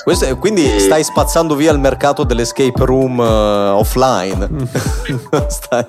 [0.03, 4.47] questo, quindi stai spazzando via il mercato dell'escape room uh, offline,
[5.47, 5.85] stai,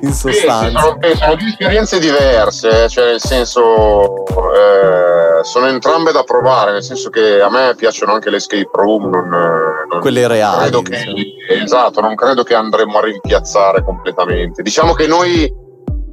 [0.00, 0.66] in sostanza.
[0.66, 6.72] Sì, sono, sono due esperienze diverse, eh, cioè nel senso eh, sono entrambe da provare,
[6.72, 10.82] nel senso che a me piacciono anche le escape room, non, non quelle reali.
[10.82, 11.26] Che,
[11.62, 14.62] esatto, non credo che andremo a rimpiazzare completamente.
[14.62, 15.61] Diciamo che noi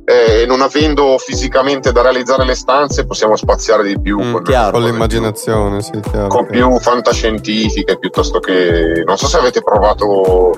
[0.10, 4.72] eh, non avendo fisicamente da realizzare le stanze possiamo spaziare di più mm, con, chiaro,
[4.72, 6.68] con l'immaginazione, più, sì, chiaro, con chiaro.
[6.70, 10.52] più fantascientifiche piuttosto che non so se avete provato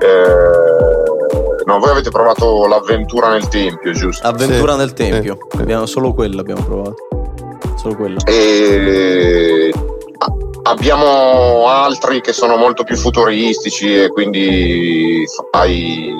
[0.00, 4.26] eh, no, voi avete provato l'avventura nel tempio, giusto?
[4.26, 5.60] Avventura sì, nel tempio, sì.
[5.60, 6.94] abbiamo, solo quello abbiamo provato.
[7.76, 8.18] Solo quello.
[8.24, 9.70] E
[10.62, 16.10] abbiamo altri che sono molto più futuristici e quindi fai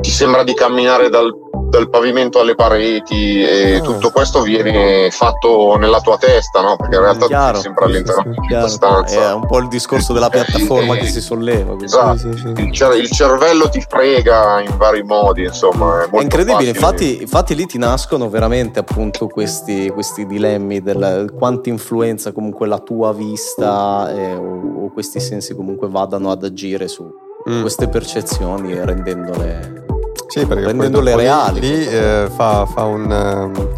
[0.00, 1.47] ti sembra di camminare dal
[1.78, 3.82] dal pavimento alle pareti e oh.
[3.82, 6.76] tutto questo viene fatto nella tua testa, no?
[6.76, 9.30] Perché in realtà chiaro, sei sempre all'interno sì, sì, della stanza.
[9.30, 11.76] È un po' il discorso della piattaforma eh, che si solleva.
[11.80, 12.18] Esatto.
[12.36, 16.02] Sì, il, cer- il, cervello ti frega in vari modi, insomma.
[16.04, 21.68] È, è incredibile, infatti, infatti, lì ti nascono veramente appunto questi, questi dilemmi del quanta
[21.68, 27.08] influenza comunque la tua vista eh, o, o, questi sensi comunque vadano ad agire su
[27.48, 27.60] mm.
[27.60, 29.87] queste percezioni rendendole
[30.28, 31.60] sì, perché rendendole reali.
[31.60, 33.68] Lì eh, fa, fa, un ehm,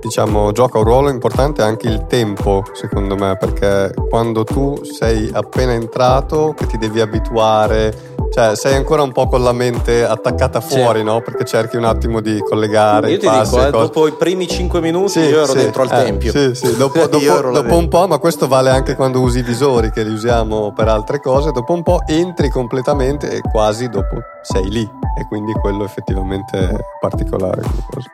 [0.00, 5.72] diciamo gioca un ruolo importante anche il tempo, secondo me, perché quando tu sei appena
[5.72, 10.98] entrato, che ti devi abituare, cioè, sei ancora un po' con la mente attaccata fuori,
[10.98, 11.04] sì.
[11.04, 11.20] no?
[11.20, 13.12] Perché cerchi un attimo di collegare.
[13.12, 15.82] Io ti passi, dico, eh, dopo i primi 5 minuti sì, io ero sì, dentro
[15.82, 16.32] al eh, tempio.
[16.32, 19.92] Sì, sì, dopo, dopo, dopo un po', ma questo vale anche quando usi i visori
[19.92, 24.68] che li usiamo per altre cose, dopo un po' entri completamente e quasi dopo sei
[24.68, 25.03] lì.
[25.16, 27.62] E quindi quello effettivamente è particolare.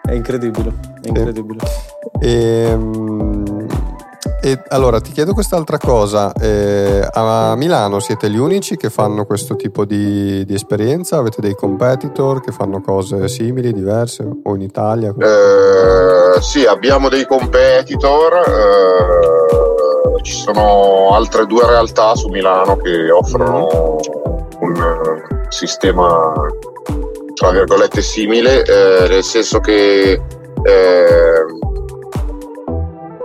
[0.02, 1.60] È incredibile, è incredibile.
[2.20, 3.66] E, ehm,
[4.42, 9.54] e allora ti chiedo quest'altra cosa, eh, a Milano siete gli unici che fanno questo
[9.54, 11.18] tipo di, di, esperienza?
[11.18, 15.14] Avete dei competitor che fanno cose simili, diverse o in Italia?
[15.18, 18.32] Eh, sì, abbiamo dei competitor,
[20.18, 23.98] eh, ci sono altre due realtà su Milano che offrono
[24.56, 24.68] mm.
[24.68, 26.32] un sistema
[27.40, 31.44] tra virgolette simile, eh, nel senso che eh,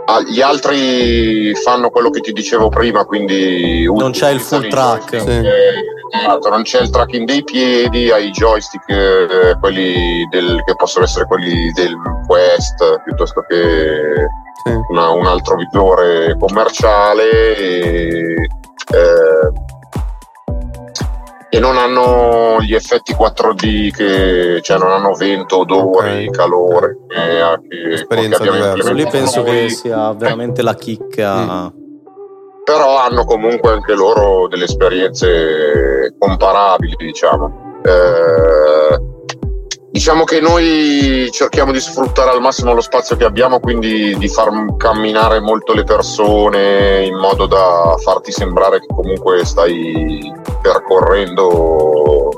[0.07, 5.19] Ah, gli altri fanno quello che ti dicevo prima, quindi non c'è il full track.
[5.19, 5.41] Sì.
[6.11, 11.05] Esatto, non c'è il tracking dei piedi, hai i joystick, eh, quelli del, che possono
[11.05, 11.95] essere quelli del
[12.27, 14.13] Quest piuttosto che
[14.63, 14.73] sì.
[14.89, 17.57] una, un altro visore commerciale.
[17.57, 18.47] E,
[18.93, 19.64] eh,
[21.55, 26.29] e non hanno gli effetti 4D che cioè non hanno vento, odori, okay.
[26.29, 26.97] calore.
[27.07, 28.91] Eh, Esperienza diversa.
[28.91, 29.51] Lì penso noi.
[29.51, 31.35] che sia veramente la chicca.
[31.35, 31.67] Mm.
[32.65, 37.79] Però hanno comunque anche loro delle esperienze comparabili, diciamo.
[37.85, 38.84] Eh,
[39.95, 44.75] Diciamo che noi cerchiamo di sfruttare al massimo lo spazio che abbiamo, quindi di far
[44.75, 50.29] camminare molto le persone in modo da farti sembrare che comunque stai
[50.61, 52.29] percorrendo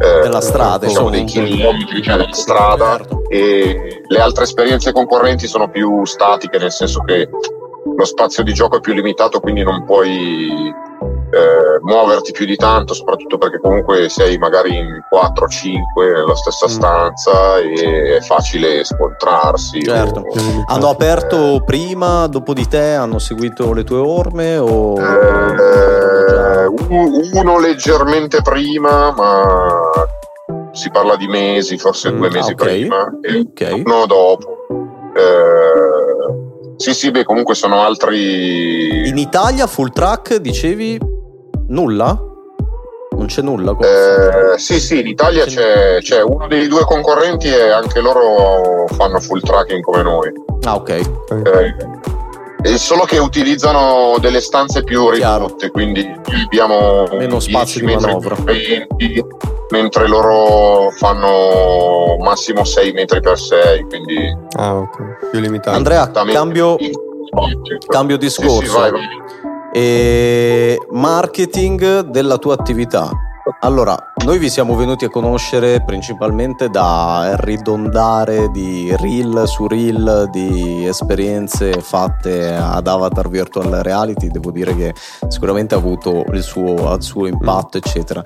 [0.00, 3.24] eh, della strada, sono dei chilometri cioè della strada certo.
[3.28, 7.28] e le altre esperienze concorrenti sono più statiche, nel senso che
[7.94, 10.72] lo spazio di gioco è più limitato, quindi non puoi
[11.30, 16.70] eh, muoverti più di tanto, soprattutto perché comunque sei magari in 4-5 nella stessa mm.
[16.70, 19.82] stanza e è facile scontrarsi.
[19.82, 20.20] Certo.
[20.20, 24.58] O, hanno eh, aperto prima, dopo di te, hanno seguito le tue orme?
[24.58, 24.98] O...
[24.98, 30.08] Eh, uno leggermente prima, ma
[30.72, 32.80] si parla di mesi, forse mm, due mesi okay.
[32.80, 33.82] prima, e okay.
[33.84, 34.66] uno dopo.
[35.14, 39.06] Eh, sì, sì, beh, comunque sono altri.
[39.06, 41.09] In Italia, full track, dicevi
[41.70, 42.20] Nulla?
[43.16, 43.76] Non c'è nulla?
[43.78, 49.20] Eh, sì, sì, in Italia c'è, c'è, uno dei due concorrenti e anche loro fanno
[49.20, 50.32] full tracking come noi.
[50.64, 51.10] Ah, ok.
[52.62, 56.04] Eh, solo che utilizzano delle stanze più ridotte, quindi
[56.44, 58.34] abbiamo meno spazio di manovra.
[58.34, 59.24] 20,
[59.70, 64.36] mentre loro fanno massimo 6 metri per 6, quindi...
[64.56, 65.28] Ah, ok.
[65.30, 65.76] Più limitato.
[65.76, 66.76] Andrea, cambio,
[67.86, 68.60] cambio discorso.
[68.60, 73.10] Sì, sì, vai, vai e marketing della tua attività.
[73.60, 80.86] Allora, noi vi siamo venuti a conoscere principalmente da ridondare di reel su reel di
[80.86, 84.28] esperienze fatte ad Avatar Virtual Reality.
[84.28, 84.94] Devo dire che
[85.28, 88.22] sicuramente ha avuto il suo, il suo impatto, eccetera.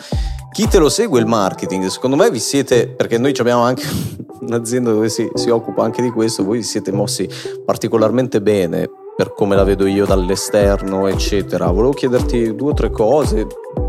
[0.50, 1.86] Chi te lo segue il marketing?
[1.86, 3.86] Secondo me vi siete, perché noi abbiamo anche
[4.40, 7.28] un'azienda dove si, si occupa anche di questo, voi vi siete mossi
[7.64, 11.70] particolarmente bene per come la vedo io dall'esterno, eccetera.
[11.70, 13.46] Volevo chiederti due o tre cose,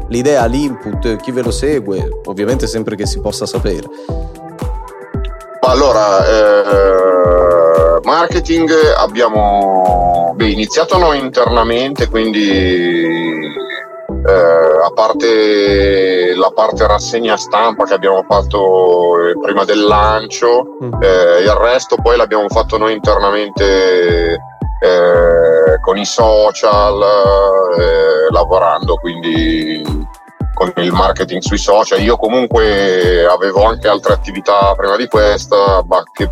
[0.07, 3.87] l'idea, l'input, chi ve lo segue, ovviamente sempre che si possa sapere.
[5.61, 12.59] Allora, eh, marketing abbiamo beh, iniziato noi internamente, quindi
[14.27, 21.01] eh, a parte la parte rassegna stampa che abbiamo fatto eh, prima del lancio, mm.
[21.01, 24.37] eh, il resto poi l'abbiamo fatto noi internamente
[24.85, 27.01] eh, con i social,
[27.77, 30.04] eh, lavorando quindi
[30.55, 32.01] con il marketing sui social.
[32.01, 35.83] Io comunque avevo anche altre attività prima di questa,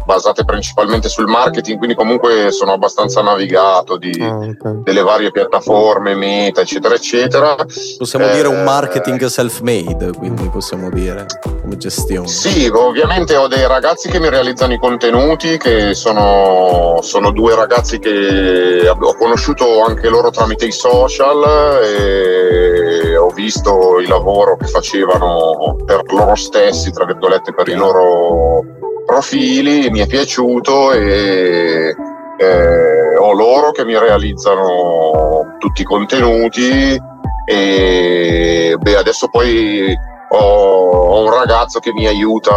[0.06, 4.82] basate principalmente sul marketing, quindi comunque sono abbastanza navigato di, oh, okay.
[4.82, 7.56] delle varie piattaforme, meta, eccetera, eccetera.
[7.98, 12.28] Possiamo eh, dire un marketing self-made, quindi possiamo dire come gestione.
[12.28, 18.00] Sì, ovviamente ho dei ragazzi che mi realizzano i contenuti, che sono, sono due ragazzi
[18.00, 21.44] che ho conosciuto anche loro tramite i social
[21.84, 22.83] e
[23.24, 28.64] ho visto il lavoro che facevano per loro stessi, tra virgolette, per i loro
[29.06, 31.96] profili, mi è piaciuto e
[32.38, 37.00] eh, ho loro che mi realizzano tutti i contenuti
[37.46, 39.94] e beh, adesso poi
[40.30, 42.52] ho, ho, un ragazzo che mi aiuta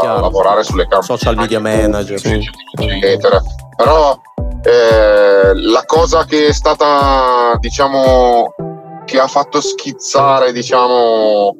[0.00, 0.18] Chiaro.
[0.18, 2.20] a lavorare sulle campagne social media manager
[2.78, 3.42] eccetera.
[3.74, 4.16] però
[4.62, 8.52] eh, la cosa che è stata diciamo
[9.04, 11.56] che ha fatto schizzare diciamo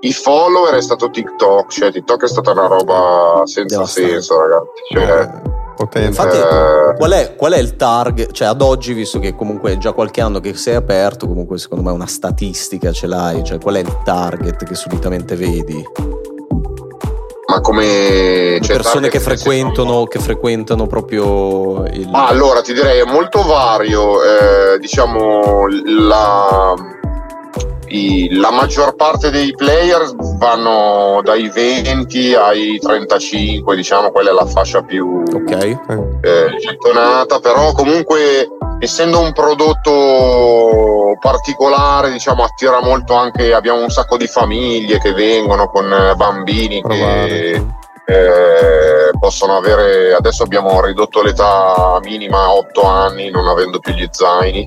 [0.00, 4.82] i follower è stato TikTok, cioè TikTok è stata una roba senza senso, ragazzi.
[4.92, 8.32] Cioè, eh, Infatti, eh, qual, è, qual, è, il target?
[8.32, 11.84] Cioè, ad oggi, visto che comunque è già qualche anno che sei aperto, comunque secondo
[11.84, 13.44] me una statistica ce l'hai.
[13.44, 15.84] Cioè, qual è il target che solitamente vedi?
[17.48, 22.08] Ma come cioè, persone che frequentano, che frequentano proprio il.
[22.10, 24.22] Ah, allora ti direi è molto vario.
[24.22, 26.74] Eh, diciamo la
[27.88, 34.46] i, la maggior parte dei player vanno dai 20 ai 35, diciamo, quella è la
[34.46, 35.78] fascia più okay.
[36.22, 38.48] eh, gettonata, però comunque
[38.78, 45.68] essendo un prodotto particolare, diciamo, attira molto anche, abbiamo un sacco di famiglie che vengono
[45.68, 47.62] con bambini che
[48.08, 54.06] eh, possono avere, adesso abbiamo ridotto l'età minima a 8 anni, non avendo più gli
[54.10, 54.64] zaini.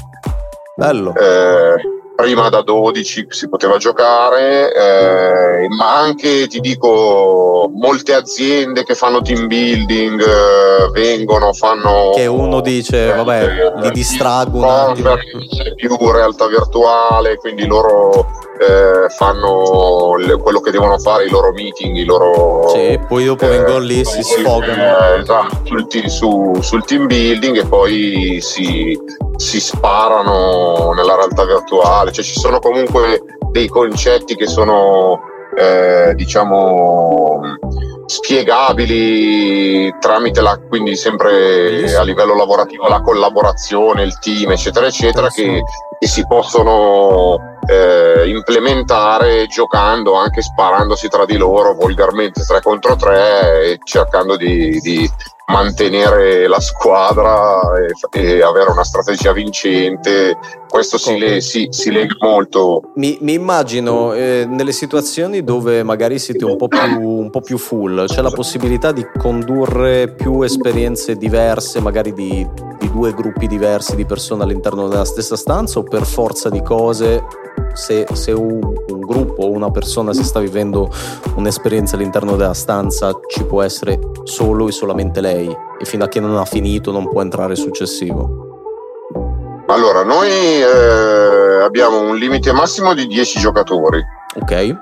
[0.75, 1.13] Bello.
[1.15, 8.93] Eh, prima da 12 si poteva giocare, eh, ma anche ti dico molte aziende che
[8.93, 12.11] fanno team building eh, vengono, fanno...
[12.13, 14.93] Che uno dice, vabbè, eh, li distraggono.
[15.75, 18.27] Più realtà virtuale, quindi loro
[18.59, 22.67] eh, fanno le, quello che devono fare, i loro meeting, i loro...
[22.67, 24.97] Sì, poi dopo eh, vengono lì, si sfogano.
[25.15, 28.99] Eh, esatto, sul, su, sul, team building e poi si,
[29.37, 35.21] si sparano nella realtà virtuale, cioè ci sono comunque dei concetti che sono
[35.55, 37.41] eh, diciamo
[38.05, 45.61] spiegabili tramite la quindi sempre a livello lavorativo la collaborazione, il team, eccetera, eccetera, che,
[45.97, 53.71] che si possono eh, implementare giocando, anche sparandosi tra di loro volgarmente 3 contro 3
[53.71, 55.09] e cercando di, di
[55.49, 57.59] mantenere la squadra
[58.11, 60.37] e, e, avere una strategia vincente.
[60.67, 62.91] Questo si, le, si, si lega molto.
[62.95, 67.57] Mi, mi immagino eh, nelle situazioni dove magari siete un po, più, un po' più
[67.57, 72.47] full, c'è la possibilità di condurre più esperienze diverse, magari di,
[72.79, 77.23] di due gruppi diversi di persone all'interno della stessa stanza o per forza di cose
[77.79, 80.91] se, se un, un, gruppo o una persona si sta vivendo
[81.35, 86.19] un'esperienza all'interno della stanza ci può essere solo e solamente lei e fino a che
[86.19, 88.47] non ha finito non può entrare successivo.
[89.67, 94.03] Allora, noi eh, abbiamo un limite massimo di 10 giocatori.
[94.41, 94.77] Ok.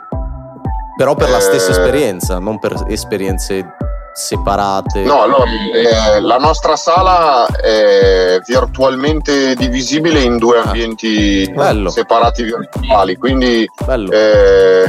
[0.98, 3.76] Però per eh, la stessa esperienza, non per esperienze
[4.18, 5.04] separate?
[5.04, 11.90] No, allora eh, la nostra sala è virtualmente divisibile in due ah, ambienti bello.
[11.90, 13.66] separati virtuali, quindi
[14.10, 14.86] eh,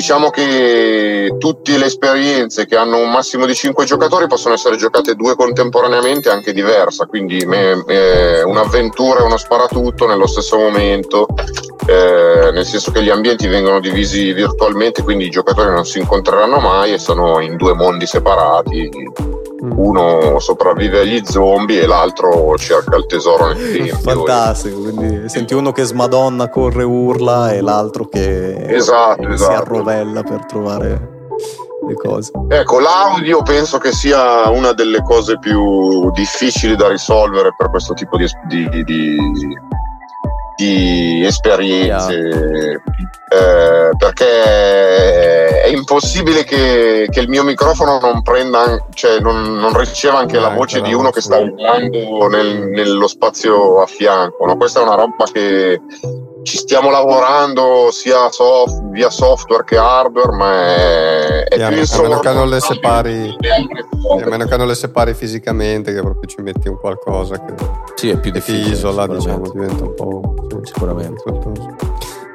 [0.00, 5.14] diciamo che tutte le esperienze che hanno un massimo di 5 giocatori possono essere giocate
[5.14, 11.26] due contemporaneamente, anche diversa, quindi eh, un'avventura e uno sparatutto nello stesso momento,
[11.86, 16.60] eh, nel senso che gli ambienti vengono divisi virtualmente, quindi i giocatori non si incontreranno
[16.60, 19.39] mai e sono in due mondi separati.
[19.60, 23.96] Uno sopravvive agli zombie e l'altro cerca il tesoro nel tempio.
[23.96, 29.60] Fantastico, quindi senti uno che smadonna, corre, urla e l'altro che esatto, si esatto.
[29.60, 31.18] arrovella per trovare
[31.86, 32.32] le cose.
[32.48, 38.16] Ecco, l'audio penso che sia una delle cose più difficili da risolvere per questo tipo
[38.16, 39.16] di, di, di
[40.60, 42.82] di esperienze
[43.32, 50.18] eh, perché è impossibile che, che, il mio microfono non prenda cioè non, non riceva
[50.18, 54.56] anche la voce di uno che sta urlando nel, nello spazio a fianco no?
[54.56, 55.80] questa è una roba che
[56.42, 62.18] ci stiamo lavorando sia soft, via software che hardware, ma è, è più a meno
[62.20, 63.36] che non le separi
[64.08, 67.54] a meno che non le separi fisicamente, che proprio ci metti un qualcosa che,
[67.94, 71.89] sì, è più difficile, ti isola, diciamo, diventa un po' sì, sicuramente.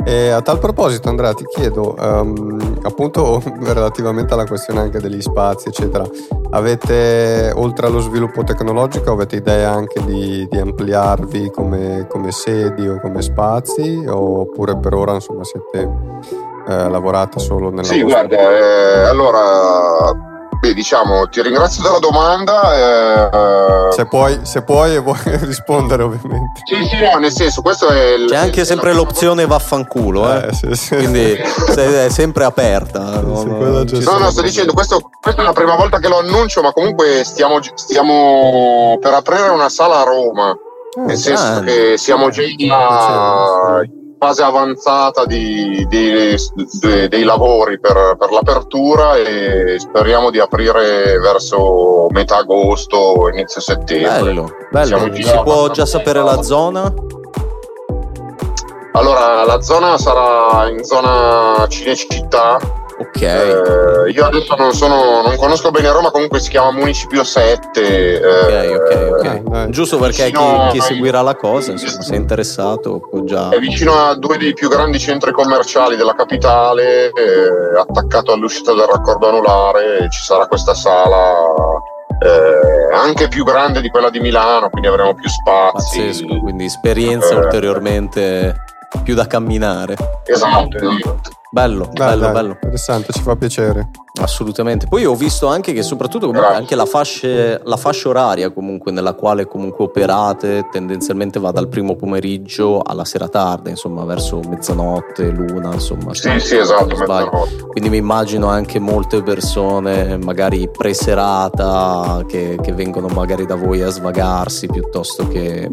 [0.08, 5.70] E a tal proposito, Andrea, ti chiedo, um, appunto relativamente alla questione anche degli spazi,
[5.70, 6.08] eccetera,
[6.52, 13.00] avete, oltre allo sviluppo tecnologico, avete idea anche di, di ampliarvi come, come, sedi o
[13.00, 15.92] come spazi, oppure per ora, insomma, siete
[16.68, 17.84] eh, lavorate solo nella...
[17.84, 18.28] Sì, vostra...
[18.28, 20.35] guarda, eh, allora
[20.66, 22.74] Beh, diciamo, ti ringrazio della domanda.
[22.74, 26.62] Eh, se, puoi, se puoi e vuoi rispondere, ovviamente.
[26.64, 28.14] Sì, sì, no, nel senso, questo è.
[28.14, 30.48] Il, C'è anche sempre l'opzione vaffanculo, eh?
[30.48, 30.96] eh sì, sì.
[30.96, 33.22] quindi è sempre aperta.
[33.22, 37.24] no, no, sto dicendo, questo, questa è la prima volta che lo annuncio, ma comunque
[37.24, 40.58] stiamo, stiamo per aprire una sala a Roma.
[41.06, 42.42] nel senso che siamo già
[44.26, 52.08] fase avanzata di, di, di, dei lavori per, per, l'apertura e speriamo di aprire verso
[52.10, 54.24] metà agosto, inizio settembre.
[54.24, 55.14] Bello, bello.
[55.14, 56.92] Si può già sapere la zona?
[58.94, 62.58] Allora, la zona sarà in zona Cinecittà.
[62.98, 63.22] Ok.
[63.22, 68.22] Eh, io adesso non, sono, non conosco bene Roma, comunque si chiama Municipio 7.
[68.24, 69.42] Ok, ok, ok.
[69.54, 69.70] Eh.
[69.70, 73.50] Giusto perché chi, chi seguirà la cosa, insomma, se è interessato, può già...
[73.50, 78.86] È vicino a due dei più grandi centri commerciali della capitale, eh, attaccato all'uscita del
[78.86, 81.44] raccordo anulare, ci sarà questa sala
[82.20, 86.00] eh, anche più grande di quella di Milano, quindi avremo più spazi.
[86.00, 87.38] Pazzesco, quindi esperienza Eh.
[87.40, 88.56] ulteriormente
[89.04, 89.96] più da camminare.
[90.26, 91.30] Esatto, esatto.
[91.56, 92.50] Bello, Dai, bello, dai, bello.
[92.52, 93.90] Interessante, ci fa piacere.
[94.22, 94.88] Assolutamente.
[94.88, 99.48] Poi ho visto anche che soprattutto anche la fascia, la fascia oraria comunque nella quale
[99.48, 106.14] comunque operate tendenzialmente va dal primo pomeriggio alla sera tarda, insomma verso mezzanotte, l'una, insomma.
[106.14, 107.68] Sì, sì, esatto, mezzanotte.
[107.70, 113.90] Quindi mi immagino anche molte persone magari preserata che, che vengono magari da voi a
[113.90, 115.72] svagarsi piuttosto che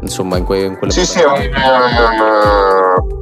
[0.00, 3.15] insomma in, que- in quelle Sì, sì, è un, eh,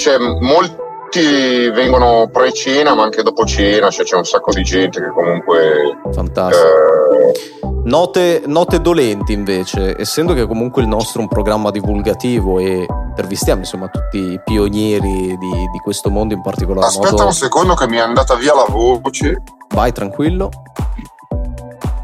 [0.00, 5.08] cioè, molti vengono pre-cena, ma anche dopo cena, cioè c'è un sacco di gente che
[5.10, 5.98] comunque...
[6.12, 6.66] fantastico.
[6.66, 12.86] eh, Note, note dolenti invece, essendo che comunque il nostro è un programma divulgativo e
[13.08, 17.24] intervistiamo insomma tutti i pionieri di, di questo mondo in particolar Aspetta modo.
[17.24, 19.42] un secondo che mi è andata via la voce.
[19.74, 20.50] Vai tranquillo.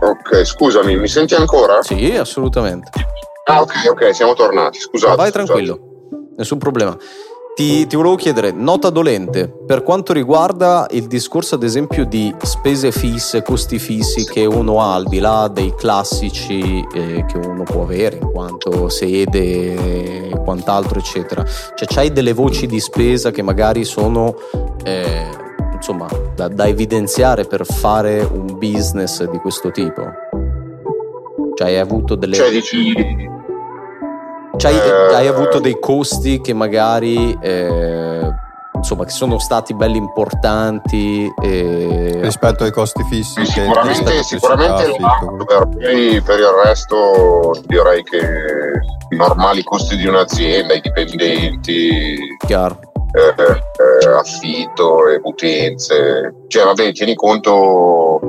[0.00, 1.82] Ok, scusami, mi senti ancora?
[1.82, 2.90] Sì, assolutamente.
[3.44, 4.80] Ah, ok, ok, siamo tornati.
[4.80, 5.14] Scusate.
[5.14, 5.44] Vai scusate.
[5.44, 5.78] tranquillo,
[6.36, 6.96] nessun problema.
[7.56, 12.92] Ti, ti volevo chiedere, nota dolente, per quanto riguarda il discorso ad esempio di spese
[12.92, 17.84] fisse, costi fissi che uno ha al di là dei classici eh, che uno può
[17.84, 23.86] avere in quanto sede e quant'altro eccetera, cioè c'hai delle voci di spesa che magari
[23.86, 24.34] sono
[24.84, 25.26] eh,
[25.72, 30.02] insomma da, da evidenziare per fare un business di questo tipo?
[31.54, 32.34] Cioè hai avuto delle...
[32.34, 33.34] Cioè, dici...
[34.56, 38.32] C'hai, Eh, hai avuto dei costi che magari eh,
[38.74, 44.96] insomma che sono stati belli importanti e Rispetto ai costi fissi, Sì, sicuramente, sicuramente
[45.44, 48.18] per, per il resto direi che
[49.10, 52.78] i normali costi di un'azienda, i dipendenti, chiaro
[53.16, 56.34] eh, eh, affitto e utenze.
[56.48, 58.20] Cioè, vabbè, tieni conto,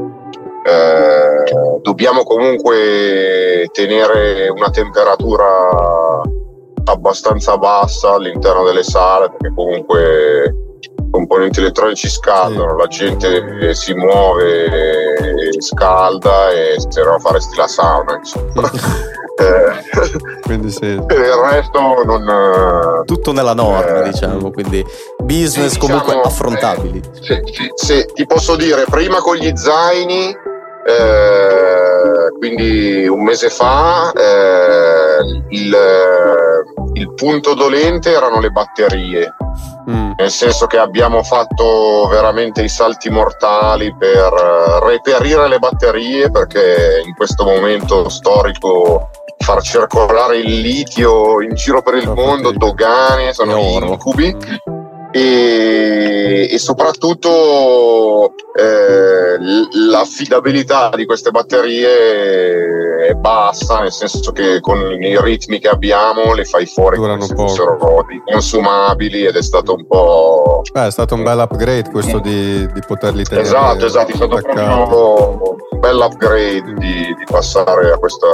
[0.67, 6.21] eh, dobbiamo comunque tenere una temperatura
[6.85, 15.51] abbastanza bassa all'interno delle sale perché comunque i componenti elettronici scaldano, la gente si muove,
[15.59, 18.15] scalda e se no faresti la sauna.
[18.17, 18.69] Insomma.
[19.39, 20.99] Eh, Quindi sì.
[21.05, 23.03] per il resto non...
[23.05, 24.83] tutto nella norma Eh, diciamo quindi
[25.23, 27.43] business sì, comunque diciamo, affrontabili Se,
[27.75, 30.35] se- ti posso dire, prima con gli zaini,
[30.87, 35.77] eh, quindi un mese fa, eh, il,
[36.93, 39.33] il punto dolente erano le batterie,
[39.89, 40.11] Mm.
[40.17, 47.01] nel senso che abbiamo fatto veramente i salti mortali per eh, reperire le batterie perché
[47.05, 53.57] in questo momento storico far circolare il litio in giro per il mondo, dogane, sono
[53.81, 54.35] incubi
[55.11, 59.37] e, e soprattutto eh,
[59.89, 66.43] l'affidabilità di queste batterie è bassa, nel senso che con i ritmi che abbiamo le
[66.45, 67.47] fai fuori come Durano se poco.
[67.47, 70.61] fossero dei consumabili ed è stato un po'...
[70.71, 74.37] Beh, è stato un bel upgrade questo di, di poterli tenere Esatto, esatto, è stato
[74.41, 78.27] proprio un bel upgrade di, di passare a questa,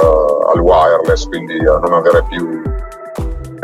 [0.52, 2.62] al wireless, quindi a non avere più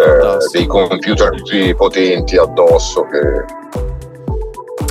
[0.00, 3.58] eh, dei computer così potenti addosso che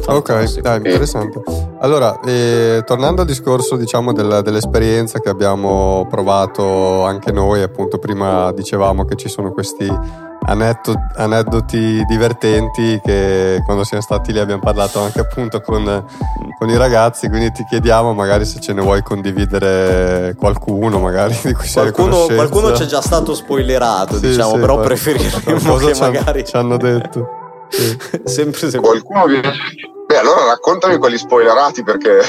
[0.08, 1.40] Ok, dai, interessante.
[1.82, 8.52] Allora, eh, tornando al discorso diciamo del- dell'esperienza che abbiamo provato anche noi, appunto prima
[8.52, 9.88] dicevamo che ci sono questi
[10.50, 16.06] aneddoti divertenti che quando siamo stati lì abbiamo parlato anche appunto con,
[16.58, 21.54] con i ragazzi, quindi ti chiediamo magari se ce ne vuoi condividere qualcuno, magari di
[21.54, 22.36] cui sei qualcuno, conoscenza.
[22.36, 26.78] qualcuno c'è già stato spoilerato Sì, diciamo sì, però qual- preferiremmo che magari ci hanno
[26.78, 27.28] detto.
[27.70, 27.98] Sì.
[28.26, 29.52] sempre se qualcuno viene...
[30.10, 32.18] Beh, allora raccontami quelli spoilerati perché...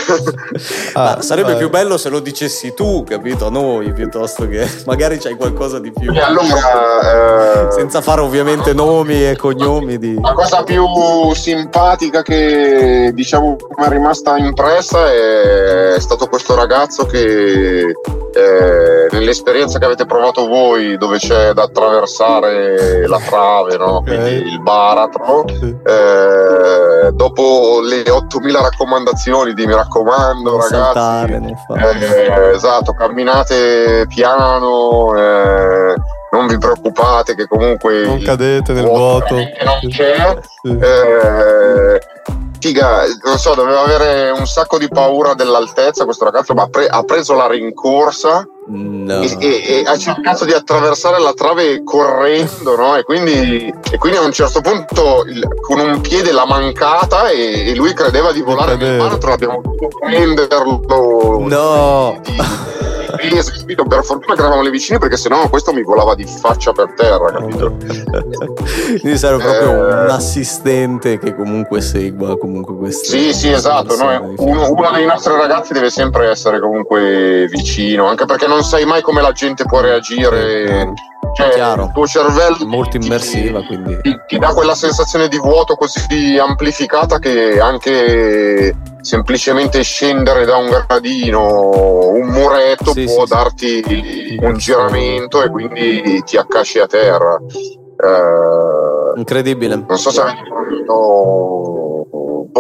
[0.93, 3.47] Ah, sarebbe eh, più bello se lo dicessi tu, capito?
[3.47, 6.13] A noi, piuttosto che magari c'hai qualcosa di più.
[6.13, 7.69] E allora...
[7.69, 10.21] eh, Senza fare ovviamente nomi e cognomi di...
[10.21, 10.85] La cosa più
[11.33, 17.87] simpatica che diciamo mi è rimasta impressa è stato questo ragazzo che
[18.33, 23.97] eh, nell'esperienza che avete provato voi dove c'è da attraversare la trave, no?
[23.99, 24.05] Ok.
[24.05, 25.77] quindi il baratro, Sì.
[27.07, 35.15] Eh, dopo le 8000 raccomandazioni di mi raccomando Non ragazzi, saltare, eh, esatto, camminate piano,
[35.17, 35.95] eh,
[36.33, 40.79] non vi preoccupate che comunque non cadete nel vuoto non c'è sì.
[42.61, 47.03] Figa, non so, doveva avere un sacco di paura dell'altezza questo ragazzo, ma pre- ha
[47.03, 49.21] preso la rincorsa no.
[49.21, 52.97] e, e, e, ha cercato di attraversare la trave correndo, no?
[52.97, 57.75] E quindi, e quindi a un certo punto il, con un piede l'ha mancata e,
[57.75, 61.39] lui credeva di volare nel mare, abbiamo dovuto prenderlo.
[61.41, 62.21] No!
[62.23, 62.80] Di,
[63.17, 63.85] riesco, capito?
[63.85, 67.31] Per fortuna che eravamo le vicine perché sennò questo mi volava di faccia per terra,
[67.33, 67.77] capito?
[69.01, 70.03] Quindi serve proprio eh...
[70.05, 73.11] un assistente che comunque segua comunque questo.
[73.11, 73.97] Sì, sì, esatto.
[73.97, 78.85] Noi, uno, uno, dei nostri ragazzi deve sempre essere comunque vicino, anche perché non sai
[78.85, 80.93] mai come la gente può reagire.
[81.33, 81.85] Cioè, Chiaro.
[81.85, 86.37] il tuo cervello molto immersiva, ti, quindi ti, ti dà quella sensazione di vuoto così
[86.39, 94.39] amplificata che anche semplicemente scendere da un gradino, un muretto sì, può sì, darti sì.
[94.41, 97.39] un giramento e quindi ti accasci a terra.
[98.01, 99.85] Uh, Incredibile.
[99.87, 101.80] Non so se avete fatto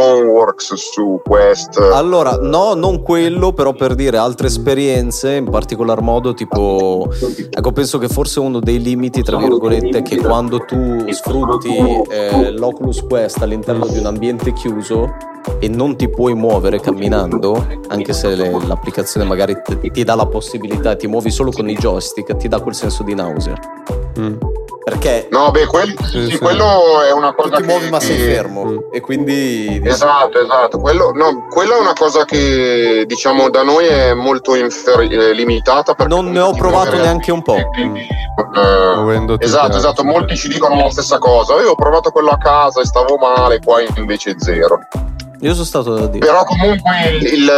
[0.00, 1.76] Boneworks su Quest.
[1.76, 7.06] Allora, no, non quello, però per dire altre esperienze, in particolar modo tipo,
[7.50, 11.76] ecco, penso che forse uno dei limiti, tra virgolette, è che quando tu sfrutti
[12.08, 15.14] eh, l'Oculus Quest all'interno di un ambiente chiuso,
[15.58, 20.26] e non ti puoi muovere camminando, anche se le, l'applicazione magari ti, ti, dà la
[20.26, 23.58] possibilità, ti muovi solo con i joystick, ti dà quel senso di nausea.
[24.18, 24.36] Mm.
[24.90, 25.28] Perché?
[25.30, 27.50] No, beh, quel, sì, sì, quello è una cosa.
[27.50, 28.78] Tu ti che, muovi ma sei fermo mm.
[28.90, 29.80] e quindi.
[29.84, 30.80] Esatto, esatto.
[30.80, 35.94] Quello, no, quella è una cosa che diciamo da noi è molto infer- eh, limitata.
[36.08, 37.56] Non ne ho provato neanche un po'.
[37.72, 38.56] Quindi, mm.
[38.56, 40.02] eh, esatto, esatto.
[40.02, 41.54] Molti ci dicono la stessa cosa.
[41.60, 44.80] Io ho provato quello a casa e stavo male, qua invece zero.
[45.40, 46.26] Io sono stato da dire.
[46.26, 47.52] Però comunque il, il,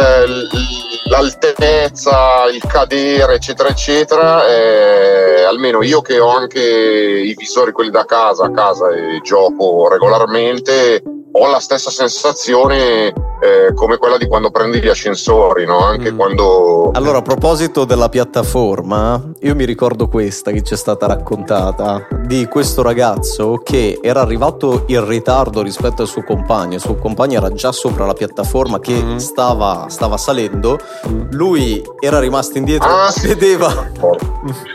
[1.09, 8.05] l'altezza, il cadere, eccetera, eccetera, eh, almeno io che ho anche i visori quelli da
[8.05, 11.03] casa, a casa e gioco regolarmente,
[11.33, 13.13] ho la stessa sensazione
[13.43, 15.79] eh, come quella di quando prendi gli ascensori, no?
[15.79, 16.15] Anche mm.
[16.15, 16.91] quando.
[16.93, 22.47] Allora, a proposito della piattaforma, io mi ricordo questa che ci è stata raccontata di
[22.47, 26.75] questo ragazzo che era arrivato in ritardo rispetto al suo compagno.
[26.75, 29.17] Il suo compagno era già sopra la piattaforma che mm.
[29.17, 30.79] stava, stava, salendo.
[31.31, 33.27] Lui era rimasto indietro, ah, sì.
[33.27, 33.89] vedeva.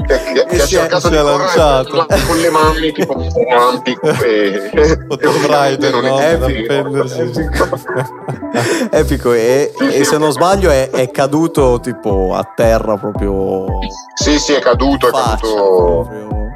[0.07, 3.23] che, che, che ha cercato di lanciato con le mani tipo un
[4.25, 6.19] e, e non no?
[6.19, 6.39] è
[8.91, 13.67] Epico, e, e, se non sbaglio è, è, caduto tipo a terra proprio.
[14.15, 16.47] Sì, sì, è caduto, faccia, è caduto.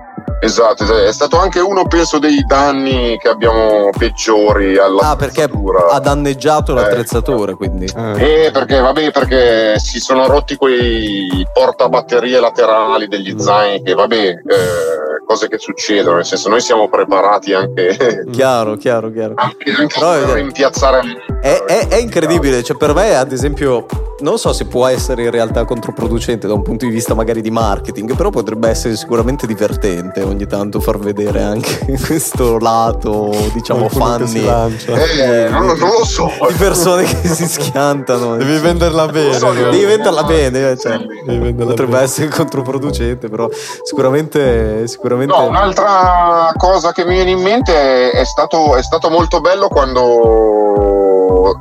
[0.44, 6.00] Esatto, è stato anche uno, penso, dei danni che abbiamo peggiori alla Ah, perché ha
[6.00, 7.84] danneggiato l'attrezzatura, eh, quindi.
[7.84, 13.38] Eh, perché, vabbè, perché si sono rotti quei portabatterie laterali degli mm.
[13.38, 18.24] zaini che, vabbè, eh, cose che succedono, nel senso noi siamo preparati anche...
[18.32, 19.34] chiaro, chiaro, chiaro.
[19.36, 21.00] Anche, anche Però, per rimpiazzare...
[21.40, 23.86] È, è, è incredibile, cioè per me, ad esempio,
[24.20, 27.50] non so se può essere in realtà controproducente da un punto di vista magari di
[27.50, 34.40] marketing, però potrebbe essere sicuramente divertente ogni tanto far vedere anche questo lato, diciamo, funny.
[34.40, 36.30] Eh, non, non, lo so.
[36.48, 38.36] Di persone che si schiantano.
[38.36, 39.34] Devi venderla bene.
[39.34, 42.04] So, devi venderla bene, cioè, venderla potrebbe bene.
[42.04, 43.48] essere controproducente, però
[43.82, 45.34] sicuramente, sicuramente...
[45.34, 50.91] No, un'altra cosa che mi viene in mente è stato, è stato molto bello quando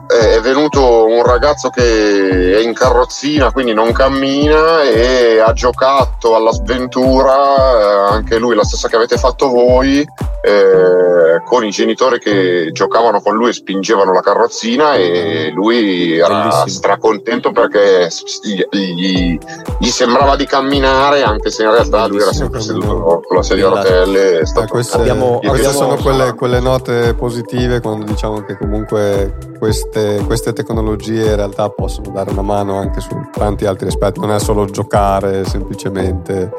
[0.07, 6.51] è venuto un ragazzo che è in carrozzina, quindi non cammina e ha giocato alla
[6.51, 7.34] sventura,
[7.79, 9.99] eh, anche lui la stessa che avete fatto voi,
[10.43, 16.39] eh, con i genitori che giocavano con lui e spingevano la carrozzina e lui era
[16.39, 16.67] Bellissimo.
[16.67, 18.09] stracontento perché
[18.43, 19.38] gli, gli,
[19.79, 22.13] gli, sembrava di camminare anche se in realtà Bellissimo.
[22.13, 24.39] lui era sempre seduto con la sedia a rotelle.
[24.39, 25.77] Eh, queste, abbiamo, queste abbiamo...
[25.77, 32.09] sono quelle, quelle note positive quando diciamo che comunque queste, queste, tecnologie in realtà possono
[32.09, 36.51] dare una mano anche su tanti altri aspetti, non è solo giocare semplicemente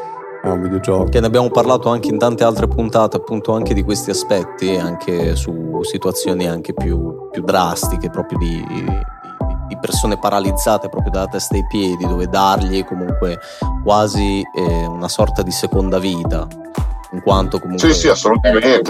[0.45, 1.07] a un videogioco.
[1.07, 5.35] Che ne abbiamo parlato anche in tante altre puntate, appunto anche di questi aspetti, anche
[5.35, 8.65] su situazioni anche più, più drastiche, proprio di,
[9.67, 13.37] di persone paralizzate proprio dalla testa ai piedi, dove dargli comunque
[13.83, 16.47] quasi eh, una sorta di seconda vita
[17.13, 18.83] in quanto comunque sì, sì, assolutamente.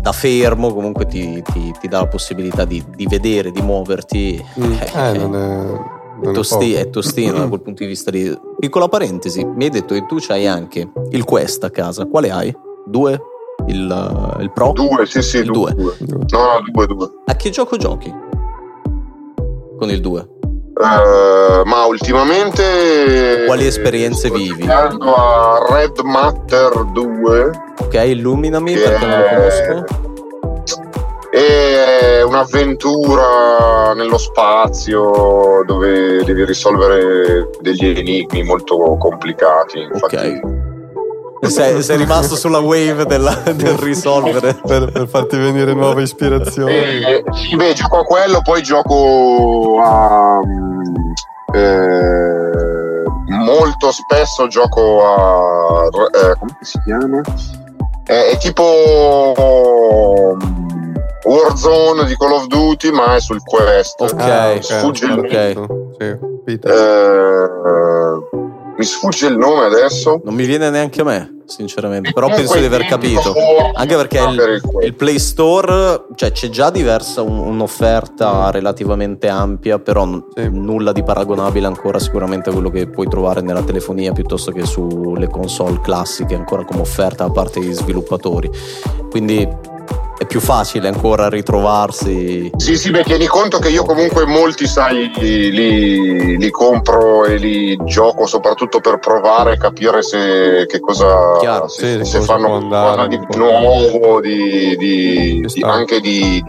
[0.00, 4.44] da fermo comunque ti, ti, ti, dà la possibilità di, di vedere, di muoverti.
[4.60, 4.72] Mm.
[4.94, 6.00] Eh, non è...
[6.22, 8.32] È, tosti, è tostino da quel punto di vista di...
[8.58, 12.06] Piccola parentesi, mi hai detto che tu c'hai anche il Quest a casa.
[12.06, 12.54] Quale hai?
[12.86, 13.20] Due?
[13.66, 14.72] Il, il Pro?
[14.72, 15.72] Due, sì, sì, il due.
[15.74, 15.96] due.
[16.00, 17.10] No, no, due, due.
[17.26, 18.12] A che gioco giochi?
[19.76, 20.28] Con il 2?
[20.74, 24.66] Uh, ma ultimamente quali esperienze vivi?
[24.66, 30.10] a Red Matter 2 ok illuminami perché non lo conosco
[31.32, 39.80] è un'avventura nello spazio dove devi risolvere degli enigmi molto complicati.
[39.80, 40.61] Infatti, ok.
[41.48, 46.72] Sei, sei, rimasto sulla wave della, del risolvere per, per, farti venire nuove ispirazioni.
[46.72, 50.38] Eh, sì, beh, gioco a quello, poi gioco a.
[51.52, 55.86] Eh, molto spesso gioco a.
[55.86, 57.20] Eh, come si chiama?
[58.06, 58.62] Eh, è tipo
[61.24, 64.00] Warzone di Call of Duty, ma è sul Quest.
[64.00, 65.50] Ok, ah, sfugge okay.
[65.52, 65.90] il
[66.46, 67.48] sì, eh,
[68.76, 70.20] mi sfugge il nome adesso.
[70.24, 72.12] Non mi viene neanche a me, sinceramente.
[72.12, 73.34] Però penso di aver capito.
[73.74, 80.04] Anche perché il, il, Play Store, cioè c'è già diversa un, un'offerta relativamente ampia, però
[80.34, 80.48] sì.
[80.50, 85.28] nulla di paragonabile ancora sicuramente a quello che puoi trovare nella telefonia piuttosto che sulle
[85.28, 88.50] console classiche ancora come offerta da parte degli sviluppatori.
[89.10, 89.46] Quindi
[90.22, 92.50] è più facile ancora ritrovarsi.
[92.56, 97.76] Sì, sì, beh, tieni conto che io comunque molti, sai, li, li compro e li
[97.84, 103.06] gioco soprattutto per provare e capire se che cosa Chiaro, se, sì, se fanno qualcosa
[103.06, 106.42] di nuovo, di, di, di, anche di,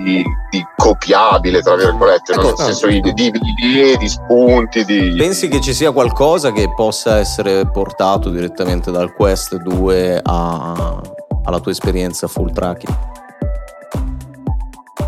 [0.75, 4.83] copiabile, tra virgolette, ecco, nel senso di, idee, di spunti.
[4.85, 11.01] Pensi che ci sia qualcosa che possa essere portato direttamente dal Quest 2 a,
[11.43, 13.12] alla tua esperienza full tracking?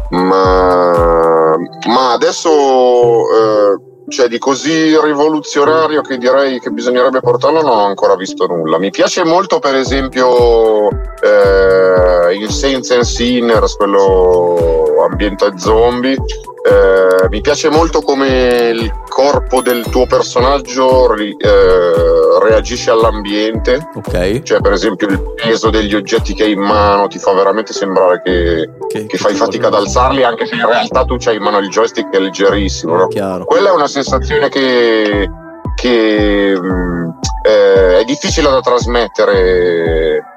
[0.10, 1.56] Ma,
[1.88, 8.16] ma adesso eh, cioè di così rivoluzionario che direi che bisognerebbe portarlo non ho ancora
[8.16, 8.78] visto nulla.
[8.78, 16.18] Mi piace molto per esempio eh, in Saints and Sinners, quello ambiente zombie,
[16.66, 23.88] eh, mi piace molto come il corpo del tuo personaggio eh, reagisce all'ambiente.
[23.94, 24.42] Ok.
[24.42, 28.22] Cioè, per esempio, il peso degli oggetti che hai in mano ti fa veramente sembrare
[28.24, 31.60] che, che, che fai fatica ad alzarli, anche se in realtà tu hai in mano
[31.60, 32.96] il joystick che è leggerissimo.
[32.96, 33.46] No?
[33.46, 35.30] Quella è una sensazione che,
[35.76, 37.10] che mh, mm,
[37.46, 40.34] eh, è difficile da trasmettere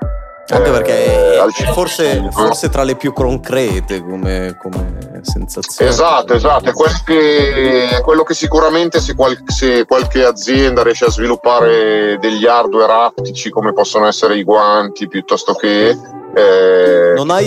[0.50, 5.90] anche perché è forse, forse, tra le più concrete come, come sensazione.
[5.90, 11.10] Esatto, esatto, è, quel che, quello che sicuramente se, qual, se, qualche azienda riesce a
[11.10, 15.96] sviluppare degli hardware aptici come possono essere i guanti piuttosto che...
[16.34, 17.46] Eh, non, hai,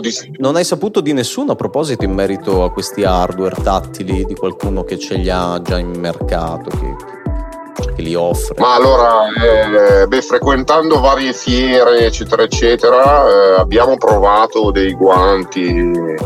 [0.00, 0.36] di...
[0.38, 4.84] non hai saputo di nessuno a proposito in merito a questi hardware tattili di qualcuno
[4.84, 6.70] che ce li ha già in mercato?
[6.70, 7.15] Che
[7.94, 8.54] che li offre?
[8.58, 16.16] Ma allora, eh, beh, frequentando varie fiere, eccetera, eccetera, eh, abbiamo provato dei guanti eh,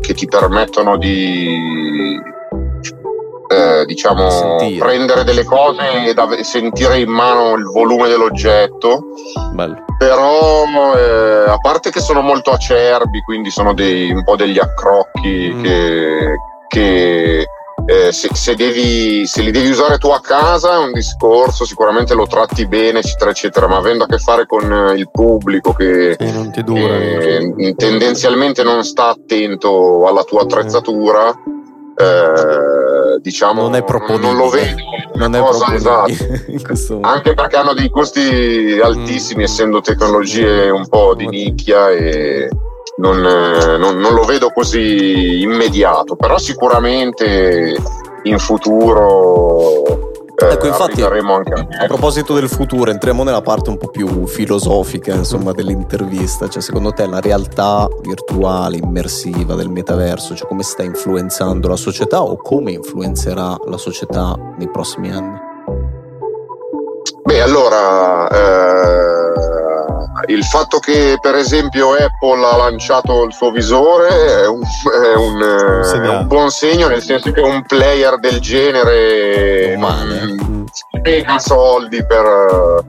[0.00, 2.34] che ti permettono di
[3.48, 4.84] eh, diciamo Sentire.
[4.84, 9.04] prendere delle cose e sentire in mano il volume dell'oggetto.
[9.52, 9.84] Bello.
[9.98, 10.64] Però
[10.96, 15.62] eh, a parte che sono molto acerbi, quindi sono dei, un po' degli accrocchi mm.
[15.62, 17.46] che, che
[17.86, 22.14] eh, se, se, devi, se, li devi usare tu a casa è un discorso, sicuramente
[22.14, 26.16] lo tratti bene, eccetera, eccetera, ma avendo a che fare con eh, il pubblico che,
[26.18, 31.30] sì, non dura, che tendenzialmente non sta attento alla tua attrezzatura,
[31.98, 33.84] eh, diciamo non, è
[34.18, 34.82] non lo vedo.
[35.16, 36.12] Non è cosa, esatto.
[37.00, 39.44] Anche perché hanno dei costi altissimi, mm.
[39.44, 42.50] essendo tecnologie un po' di nicchia e
[42.96, 47.76] non, eh, non, non, lo vedo così immediato, però sicuramente
[48.22, 50.04] in futuro.
[50.38, 55.14] Eh, ecco, infatti, a, a proposito del futuro, entriamo nella parte un po' più filosofica
[55.14, 56.48] insomma, dell'intervista.
[56.48, 62.22] Cioè, secondo te la realtà virtuale, immersiva del metaverso, cioè come sta influenzando la società
[62.22, 65.38] o come influenzerà la società nei prossimi anni?
[67.24, 69.15] Beh, allora, eh,
[70.28, 75.40] il fatto che per esempio Apple ha lanciato il suo visore è un, è un,
[76.02, 82.84] è un buon segno, nel senso che un player del genere non spiega soldi per,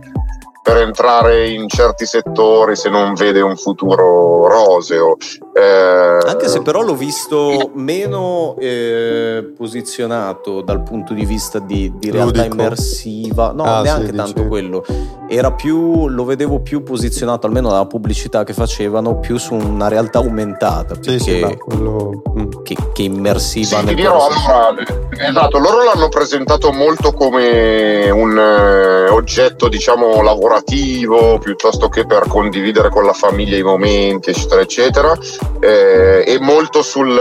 [0.61, 5.15] per entrare in certi settori se non vede un futuro roseo.
[5.57, 12.11] Eh, Anche se però l'ho visto meno eh, posizionato dal punto di vista di, di
[12.11, 12.61] realtà Ludico.
[12.61, 14.47] immersiva, no, ah, neanche sì, tanto dice.
[14.47, 14.85] quello.
[15.27, 20.19] Era più, lo vedevo più posizionato, almeno dalla pubblicità che facevano, più su una realtà
[20.19, 22.21] aumentata sì, sì, che, quello...
[22.37, 22.49] Mm.
[22.63, 23.79] che, che, immersiva.
[23.79, 24.75] Sì, nel dirò, allora,
[25.09, 32.89] esatto, loro l'hanno presentato molto come un eh, oggetto, diciamo, lavorativo piuttosto che per condividere
[32.89, 35.17] con la famiglia i momenti, eccetera, eccetera.
[35.59, 37.19] Eh, e molto sul,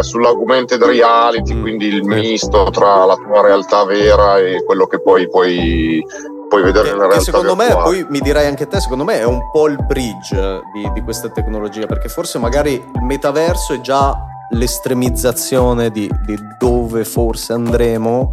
[0.00, 1.60] sull'augmented reality, mm.
[1.60, 6.02] quindi il misto tra la tua realtà vera e quello che poi puoi,
[6.48, 7.76] puoi vedere nella realtà secondo virtuale.
[7.76, 11.02] me, poi mi dirai anche te, secondo me è un po' il bridge di, di
[11.02, 14.16] questa tecnologia, perché forse magari il metaverso è già
[14.50, 18.30] l'estremizzazione di, di, dove forse andremo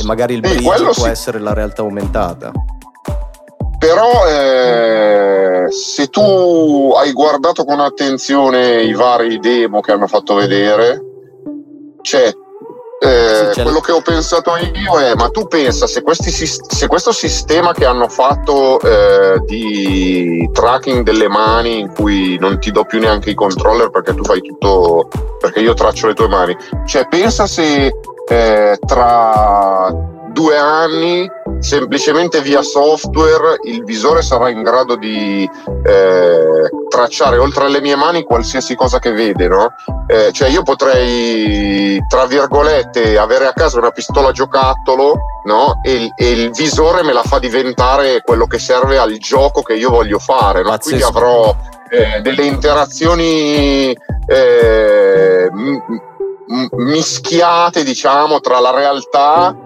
[0.00, 1.08] e magari il bridge può sì.
[1.08, 2.52] essere la realtà aumentata.
[3.82, 11.02] Però eh, se tu hai guardato con attenzione i vari demo che hanno fatto vedere,
[12.00, 12.32] c'è
[13.00, 17.10] eh, sì, quello che ho pensato io è: ma tu pensa se, questi, se questo
[17.10, 23.00] sistema che hanno fatto eh, di tracking delle mani, in cui non ti do più
[23.00, 25.08] neanche i controller perché tu fai tutto,
[25.40, 26.56] perché io traccio le tue mani,
[26.86, 27.92] cioè pensa se
[28.28, 29.92] eh, tra
[30.28, 31.28] due anni
[31.62, 35.48] semplicemente via software il visore sarà in grado di
[35.84, 39.72] eh, tracciare oltre alle mie mani qualsiasi cosa che vede no?
[40.08, 45.78] Eh, cioè io potrei tra virgolette avere a casa una pistola giocattolo no?
[45.84, 49.90] e, e, il visore me la fa diventare quello che serve al gioco che io
[49.90, 50.76] voglio fare no?
[50.78, 51.54] quindi avrò
[51.90, 53.96] eh, delle interazioni
[54.26, 55.48] eh,
[56.72, 59.56] mischiate diciamo tra la realtà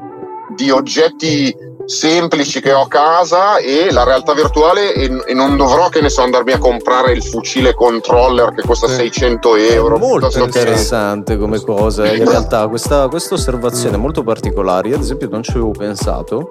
[0.54, 5.88] di oggetti semplici che ho a casa e la realtà virtuale e, e, non dovrò
[5.88, 8.94] che ne so andarmi a comprare il fucile controller che costa sì.
[8.94, 11.40] 600 euro è molto interessante che...
[11.40, 12.66] come cosa in realtà.
[12.68, 14.88] Questa, questa osservazione è molto particolare.
[14.88, 16.50] Io ad esempio non ci avevo pensato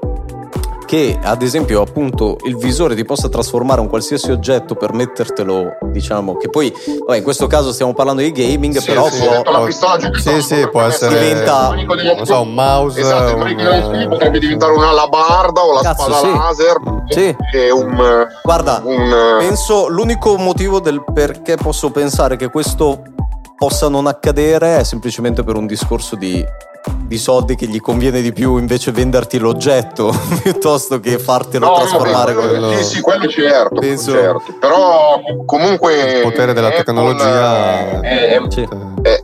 [0.86, 6.38] che ad esempio appunto il visore ti possa trasformare un qualsiasi oggetto per mettertelo diciamo
[6.38, 6.74] che poi
[7.06, 10.68] vabbè, in questo caso stiamo parlando di gaming sì, però sì, può, può sì, sì,
[10.70, 15.82] può essere diventa non so, un mouse esatto, un, potrebbe diventare una labarda o la
[15.82, 16.34] Cazzo, spada sì.
[16.34, 16.78] laser
[17.08, 17.36] sì.
[17.54, 23.02] e un guarda un, penso l'unico motivo del perché posso pensare che questo
[23.58, 26.44] possa non accadere è semplicemente per un discorso di
[27.06, 32.34] di soldi che gli conviene di più invece venderti l'oggetto piuttosto che fartelo no, trasformare
[32.34, 32.74] no, quello...
[32.78, 34.12] Sì, sì, quello certo, Penso...
[34.12, 34.54] certo.
[34.60, 38.68] Però comunque il potere della Apple tecnologia è, è, sì.
[39.02, 39.24] è,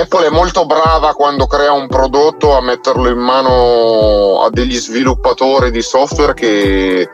[0.00, 5.70] Apple è molto brava quando crea un prodotto a metterlo in mano a degli sviluppatori
[5.70, 7.08] di software che,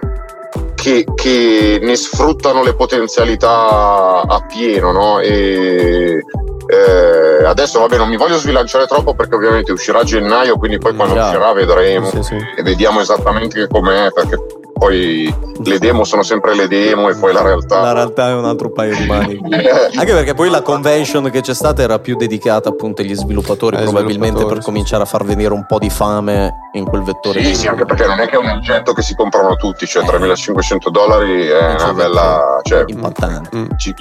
[0.76, 5.18] che, che ne sfruttano le potenzialità a pieno, no?
[5.18, 6.22] E
[6.70, 10.94] eh, adesso vabbè non mi voglio sbilanciare troppo perché ovviamente uscirà a gennaio, quindi poi
[10.94, 11.24] quando Già.
[11.24, 12.36] uscirà vedremo sì, sì.
[12.56, 14.36] e vediamo esattamente com'è perché
[14.78, 17.80] poi le demo sono sempre le demo e poi la realtà.
[17.80, 19.38] La realtà è un altro paio di mani.
[19.42, 23.82] Anche perché poi la convention che c'è stata era più dedicata appunto agli sviluppatori, eh,
[23.82, 27.42] probabilmente sviluppatori, per cominciare a far venire un po' di fame in quel vettore.
[27.44, 30.04] Sì, sì, anche perché non è che è un oggetto che si comprano tutti, cioè
[30.04, 32.60] 3.500 dollari è una bella...
[32.62, 33.56] Cioè, Impattante.
[33.56, 33.94] Mm, ci,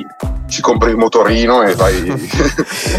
[0.47, 2.05] ci, compri il motorino e vai...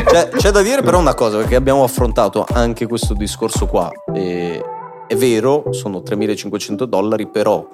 [0.09, 3.91] cioè, c'è da dire però una cosa, perché abbiamo affrontato anche questo discorso qua.
[4.12, 4.62] E
[5.09, 7.67] è vero, sono 3.500 dollari, però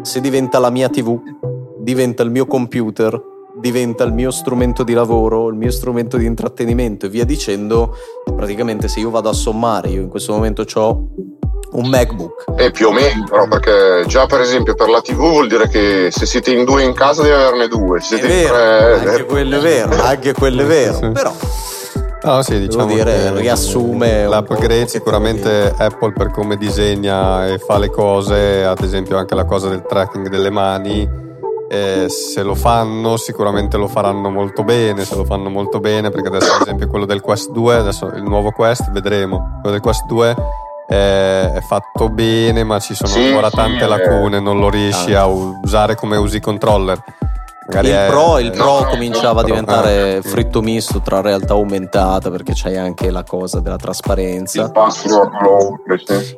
[0.00, 1.20] se diventa la mia TV,
[1.78, 3.20] diventa il mio computer,
[3.60, 7.94] diventa il mio strumento di lavoro, il mio strumento di intrattenimento e via dicendo,
[8.34, 11.06] praticamente se io vado a sommare, io in questo momento ho
[11.72, 12.44] un MacBook.
[12.56, 16.08] E più o meno, però, perché già per esempio per la TV vuol dire che
[16.10, 18.00] se siete in due in casa devi averne due.
[18.00, 21.10] Se siete è vero, in tre, anche quello è vero, anche quello è vero.
[21.12, 21.32] Però
[22.24, 28.64] No, sì, diciamo dire, riassume l'upgrade sicuramente Apple per come disegna e fa le cose,
[28.64, 31.06] ad esempio anche la cosa del tracking delle mani,
[31.68, 36.28] eh, se lo fanno sicuramente lo faranno molto bene, se lo fanno molto bene perché
[36.28, 40.06] adesso ad esempio quello del Quest 2, adesso il nuovo Quest vedremo, quello del Quest
[40.06, 40.36] 2
[40.86, 45.12] è, è fatto bene ma ci sono sì, ancora tante sì, lacune, non lo riesci
[45.12, 47.02] a usare come usi controller
[47.66, 50.22] Magari il Pro, il Pro no, cominciava a diventare no.
[50.22, 54.64] fritto misto tra realtà aumentata perché c'hai anche la cosa della trasparenza.
[54.64, 55.30] Il password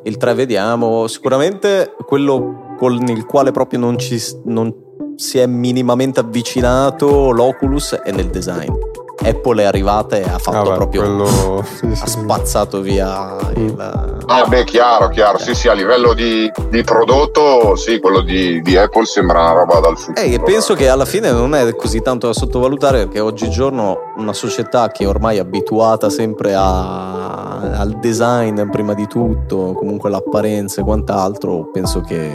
[0.03, 4.73] Il 3 vediamo, sicuramente quello con il quale proprio non, ci, non
[5.15, 8.71] si è minimamente avvicinato l'Oculus è nel design.
[9.23, 11.63] Apple è arrivata e ha fatto ah beh, proprio quello...
[11.65, 13.75] sì, sì, ha spazzato via il
[14.27, 15.37] ah beh chiaro chiaro.
[15.37, 19.79] Sì sì a livello di, di prodotto sì quello di, di, Apple sembra una roba
[19.79, 20.25] dal futuro.
[20.25, 24.33] Eh, e penso che alla fine non è così tanto da sottovalutare perché oggigiorno una
[24.33, 30.83] società che è ormai abituata sempre a, al design prima di tutto comunque l'apparenza e
[30.83, 32.33] quant'altro penso che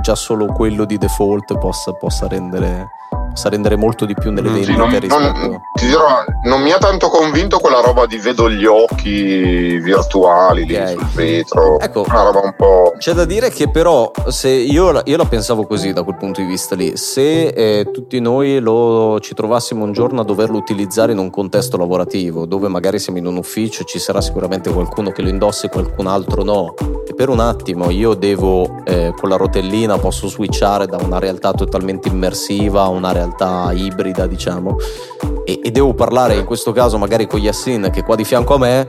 [0.00, 2.88] già solo quello di default possa, possa rendere
[3.34, 5.16] sa rendere molto di più nelle vendite sì, non, rispetto...
[5.16, 10.62] non, ti dirò, non mi ha tanto convinto quella roba di vedo gli occhi virtuali
[10.62, 10.94] okay.
[10.94, 11.80] lì sul vetro.
[11.80, 12.94] Ecco, una roba un po'.
[12.98, 16.46] C'è da dire che però se io, io la pensavo così da quel punto di
[16.46, 21.18] vista lì, se eh, tutti noi lo, ci trovassimo un giorno a doverlo utilizzare in
[21.18, 25.28] un contesto lavorativo, dove magari siamo in un ufficio, ci sarà sicuramente qualcuno che lo
[25.28, 26.74] indossa e qualcun altro no,
[27.06, 31.52] e per un attimo io devo eh, con la rotellina posso switchare da una realtà
[31.52, 33.22] totalmente immersiva a una realtà
[33.72, 34.76] ibrida, diciamo,
[35.44, 38.54] e, e devo parlare in questo caso magari con Yassin che è qua di fianco
[38.54, 38.86] a me,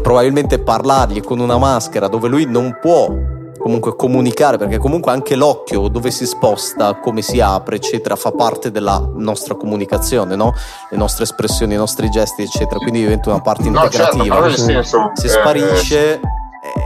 [0.00, 5.86] probabilmente parlargli con una maschera dove lui non può comunque comunicare perché comunque anche l'occhio
[5.86, 10.52] dove si sposta come si apre eccetera fa parte della nostra comunicazione no?
[10.90, 12.78] le nostre espressioni i nostri gesti eccetera.
[12.78, 14.40] Quindi diventa una parte integrativa.
[14.40, 16.20] no, certo, senso, se sparisce eh,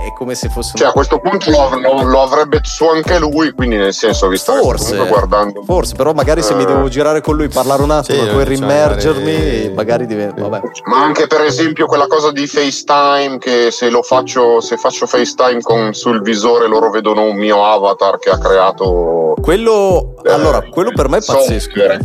[0.07, 0.81] è come se fosse un...
[0.81, 4.55] cioè a questo punto lo, lo, lo, avrebbe su anche lui quindi nel senso visto
[4.55, 6.67] forse, che guardando forse però magari se mi eh.
[6.67, 10.61] devo girare con lui parlare un attimo sì, e poi rimergermi magari, magari diventa vabbè.
[10.85, 15.61] ma anche per esempio quella cosa di FaceTime che se lo faccio se faccio FaceTime
[15.61, 20.93] con, sul visore loro vedono un mio avatar che ha creato quello eh, allora quello
[20.95, 22.01] per me è pazzesco software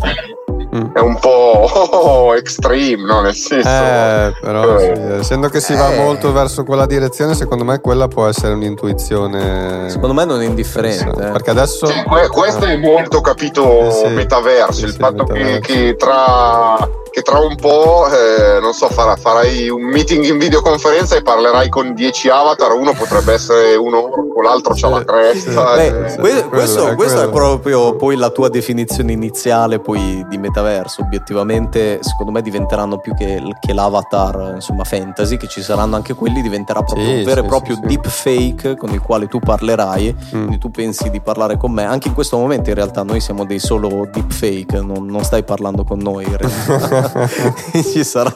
[0.75, 0.93] mm.
[0.93, 3.21] è un po' extreme, no?
[3.21, 3.67] Nel senso.
[3.67, 4.95] Eh, però eh.
[4.95, 5.97] Sì, essendo che si va eh.
[5.97, 9.89] molto verso quella direzione, secondo me quella può essere un'intuizione.
[9.89, 11.27] Secondo me non è indifferente.
[11.27, 11.31] Eh.
[11.31, 11.85] Perché adesso.
[11.87, 14.07] Sì, questo è molto capito eh, sì.
[14.07, 14.85] metaverso.
[14.85, 15.59] il fatto metaverso.
[15.59, 20.37] Che, che tra che tra un po', eh, non so, farà, farai un meeting in
[20.37, 25.75] videoconferenza e parlerai con 10 avatar, uno potrebbe essere uno orco, l'altro c'ha la cresta.
[25.75, 30.37] Beh, eh, que- questo, è, questo è proprio poi la tua definizione iniziale poi di
[30.37, 36.13] metaverso, obiettivamente secondo me diventeranno più che, che l'avatar insomma fantasy, che ci saranno anche
[36.13, 39.39] quelli, diventerà proprio sì, un vero e proprio sì, deep fake con il quale tu
[39.39, 40.29] parlerai, mm.
[40.29, 43.43] quindi tu pensi di parlare con me, anche in questo momento in realtà noi siamo
[43.43, 46.99] dei solo deep fake, non, non stai parlando con noi in realtà.
[47.91, 48.33] ci, sarà,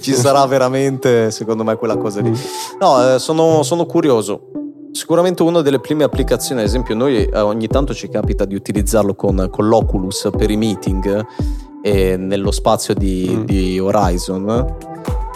[0.00, 2.32] ci, sarà, veramente, secondo me, quella cosa lì.
[2.80, 4.50] No, eh, sono, sono curioso.
[4.92, 9.14] Sicuramente una delle prime applicazioni, ad esempio, noi eh, ogni tanto ci capita di utilizzarlo
[9.14, 11.26] con, con l'Oculus per i meeting
[11.82, 13.44] eh, nello spazio di, mm.
[13.44, 14.76] di Horizon.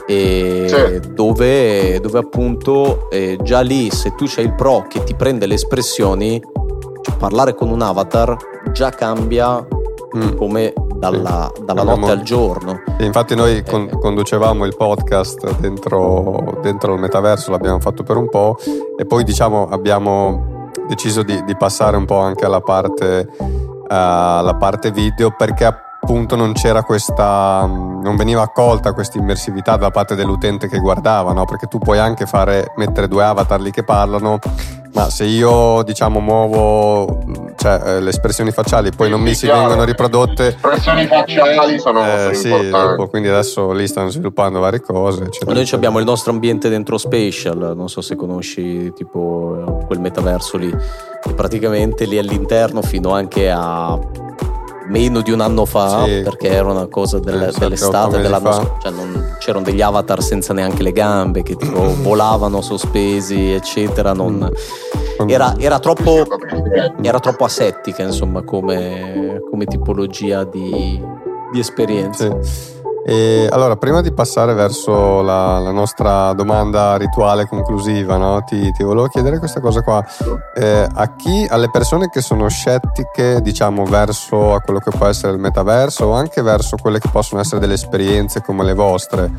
[0.06, 1.00] Sì.
[1.14, 5.54] Dove, dove, appunto eh, già lì se tu c'hai il pro che ti prende le
[5.54, 6.40] espressioni
[7.02, 8.36] cioè parlare con un avatar
[8.72, 9.66] già cambia
[10.16, 10.36] mm.
[10.36, 12.82] come dalla, dalla notte al giorno.
[12.98, 18.56] infatti noi con, conducevamo il podcast dentro, dentro, il metaverso, l'abbiamo fatto per un po'
[18.96, 24.54] e poi diciamo abbiamo deciso di, di passare un po' anche alla parte, uh, alla
[24.54, 25.64] parte video perché
[26.06, 31.44] appunto non c'era questa non veniva accolta questa immersività da parte dell'utente che guardava no?
[31.46, 34.38] perché tu puoi anche fare mettere due avatar lì che parlano
[34.92, 37.24] ma se io diciamo muovo
[37.56, 42.04] cioè, eh, le espressioni facciali poi non mi si vengono riprodotte le espressioni facciali sono
[42.04, 45.52] eh, sì, dopo, quindi adesso lì stanno sviluppando varie cose eccetera.
[45.52, 50.70] noi abbiamo il nostro ambiente dentro Spatial non so se conosci tipo quel metaverso lì
[50.70, 53.98] e praticamente lì all'interno fino anche a
[54.88, 56.20] meno di un anno fa sì.
[56.22, 60.52] perché era una cosa del, sì, dell'estate dell'anno scorso cioè non, c'erano degli avatar senza
[60.52, 64.50] neanche le gambe che tipo volavano sospesi eccetera non,
[65.26, 66.24] era, era, troppo,
[67.02, 71.02] era, troppo, asettica insomma come, come tipologia di,
[71.52, 72.42] di esperienza.
[72.42, 72.75] Sì.
[73.08, 78.42] E allora, prima di passare verso la, la nostra domanda rituale conclusiva, no?
[78.42, 80.04] ti, ti, volevo chiedere questa cosa qua.
[80.56, 85.38] Eh, a chi, alle persone che sono scettiche, diciamo, verso quello che può essere il
[85.38, 89.30] metaverso o anche verso quelle che possono essere delle esperienze come le vostre,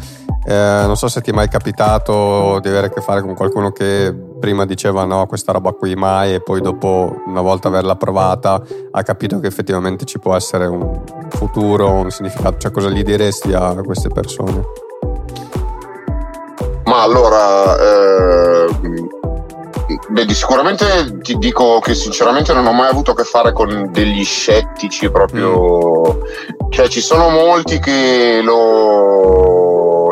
[0.45, 3.71] eh, non so se ti è mai capitato di avere a che fare con qualcuno
[3.71, 8.61] che prima diceva no, questa roba qui mai e poi dopo, una volta averla provata,
[8.91, 12.57] ha capito che effettivamente ci può essere un futuro, un significato.
[12.57, 14.63] Cioè, cosa gli diresti a queste persone?
[16.85, 18.67] Ma allora, eh,
[20.09, 24.23] beh, sicuramente ti dico che sinceramente non ho mai avuto a che fare con degli
[24.23, 26.13] scettici proprio.
[26.13, 26.71] Mm.
[26.71, 29.66] Cioè, ci sono molti che lo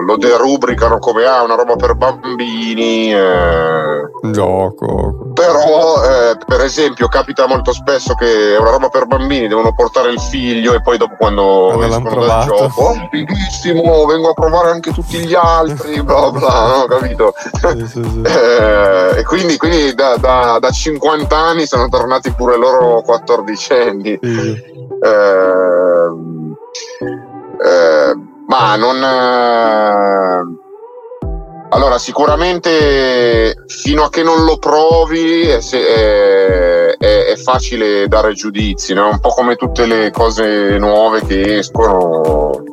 [0.06, 3.12] lo derubricano come ah, una roba per bambini.
[3.12, 4.10] Eh.
[4.32, 5.32] Gioco.
[5.34, 10.12] Però, eh, per esempio, capita molto spesso che è una roba per bambini, devono portare
[10.12, 14.70] il figlio e poi dopo quando allora escono dal gioco, oh, fighissimo, vengo a provare
[14.70, 17.34] anche tutti gli altri, bla bla, no, capito?
[17.36, 18.22] Sì, sì, sì.
[18.24, 24.14] eh, e quindi, quindi da, da, da, 50 anni sono tornati pure loro 14 anni.
[24.14, 24.64] Eh,
[27.64, 29.04] eh, ma non...
[29.04, 30.64] Eh,
[31.70, 39.10] Allora, sicuramente fino a che non lo provi è, è, è, facile dare giudizi, no?
[39.10, 42.64] un po' come tutte le cose nuove che escono.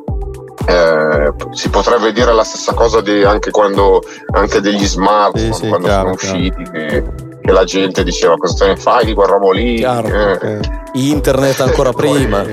[0.65, 4.01] Eh, si potrebbe dire la stessa cosa di, anche quando
[4.31, 7.03] anche degli smartphone Sì, sì, quando chiaro, sono usciti che,
[7.41, 10.07] che la gente diceva cosa te ne fai di guerra lì Chiaro.
[10.07, 10.59] Eh,
[10.93, 12.45] Internet ancora prima.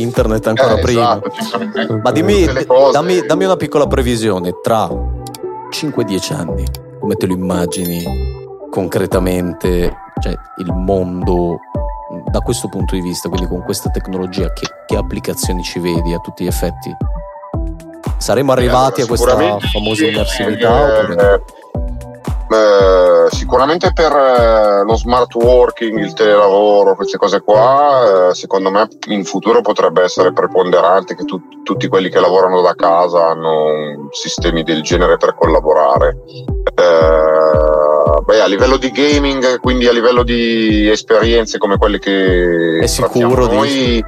[0.00, 1.20] Internet ancora Eh, prima.
[1.22, 2.46] esatto, sono- Ma dimmi,
[2.92, 4.88] dammi, dammi una piccola previsione tra
[5.70, 6.64] 5-10 anni,
[7.00, 8.02] come te lo immagini
[8.70, 11.58] concretamente, cioè il mondo
[12.30, 16.18] da questo punto di vista, quindi con questa tecnologia, che, che applicazioni ci vedi a
[16.18, 16.94] tutti gli effetti?
[18.18, 19.36] Saremmo arrivati a questa
[19.72, 20.96] famosa immersività?
[20.96, 21.44] eh, oppure?
[22.48, 28.88] Eh, sicuramente per eh, lo smart working, il telelavoro, queste cose qua, eh, secondo me
[29.08, 34.62] in futuro potrebbe essere preponderante che tu- tutti quelli che lavorano da casa hanno sistemi
[34.62, 36.18] del genere per collaborare.
[36.74, 42.86] Eh, beh, a livello di gaming, quindi a livello di esperienze come quelle che È
[42.86, 44.04] sicuro, noi,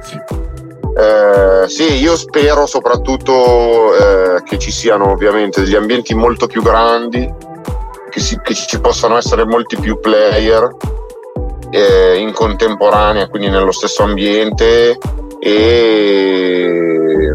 [0.95, 7.47] eh, sì, io spero soprattutto eh, che ci siano ovviamente degli ambienti molto più grandi,
[8.09, 10.67] che, si- che ci possano essere molti più player
[11.71, 14.97] eh, in contemporanea, quindi nello stesso ambiente
[15.39, 17.29] e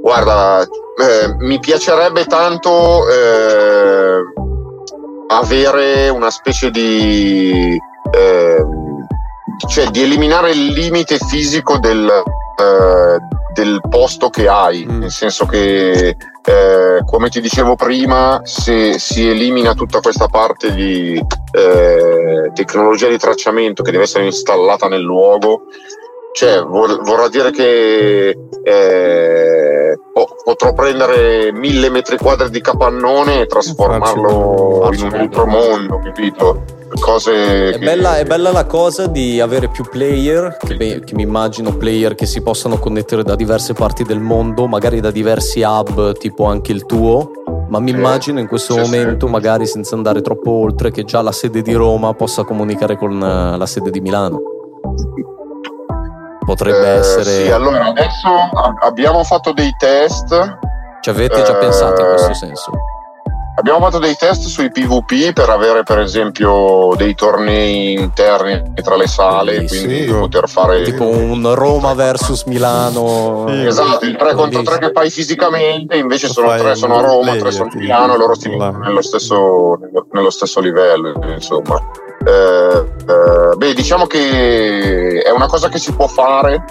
[0.00, 4.18] guarda, eh, mi piacerebbe tanto eh,
[5.28, 7.78] avere una specie di
[8.14, 8.64] eh,
[9.68, 13.16] cioè di eliminare il limite fisico del, eh,
[13.54, 14.98] del posto che hai, Mm.
[14.98, 21.14] nel senso che eh, come ti dicevo prima, se si elimina tutta questa parte di
[21.52, 25.66] eh, tecnologia di tracciamento che deve essere installata nel luogo,
[26.32, 28.28] cioè vor- vorrà dire che
[28.64, 35.98] eh, po- potrò prendere mille metri quadri di capannone e trasformarlo in un altro mondo,
[36.02, 36.62] capito?
[37.00, 41.14] Cose È che- bella, è bella la cosa di avere più player, che, beh, che
[41.14, 45.62] mi immagino player che si possano connettere da diverse parti del mondo, magari da diversi
[45.62, 47.30] hub, tipo anche il tuo.
[47.68, 49.32] Ma mi Sì, immagino in questo sì, momento, sì.
[49.32, 53.56] magari senza andare troppo oltre, che già la sede di Roma possa comunicare con eh,
[53.56, 54.40] la sede di Milano.
[56.44, 57.44] Potrebbe Eh, essere.
[57.44, 58.28] Sì, allora adesso
[58.80, 60.58] abbiamo fatto dei test.
[61.00, 62.70] Ci avete già eh, pensato in questo senso?
[63.54, 69.06] Abbiamo fatto dei test sui PvP per avere per esempio dei tornei interni tra le
[69.06, 69.84] sale, Bellissimo.
[69.84, 70.18] quindi Figo.
[70.20, 73.44] poter fare Tipo un Roma versus Milano.
[73.48, 73.66] Sì.
[73.66, 77.32] Esatto, il 3 contro 3 che fai fisicamente, invece sono fai 3 sono a Roma,
[77.32, 77.76] multiplayer, 3 sono a.
[77.76, 79.78] Milano loro si mettono nello stesso,
[80.12, 81.78] nello stesso livello, insomma.
[82.24, 86.62] Eh, eh, beh, diciamo che è una cosa che si può fare,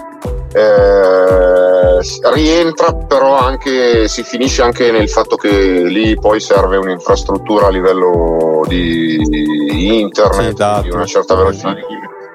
[0.54, 7.70] eh, rientra però anche, si finisce anche nel fatto che lì poi serve un'infrastruttura a
[7.70, 10.88] livello di Sì, internet, dati.
[10.88, 11.82] di una certa velocità di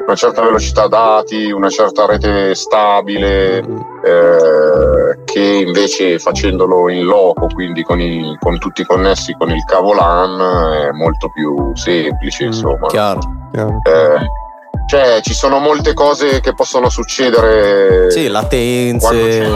[0.08, 7.84] una certa velocità dati, una certa rete stabile, eh, che invece facendolo in loco, quindi
[7.84, 10.40] con, i- con tutti connessi con il cavo LAN,
[10.88, 12.88] è molto più semplice, Mm, insomma.
[12.88, 13.20] Chiaro.
[13.52, 13.82] Chiaro.
[13.84, 14.30] Eh,
[14.88, 18.10] cioè, ci sono molte cose che possono succedere.
[18.10, 19.52] Sì, latenze.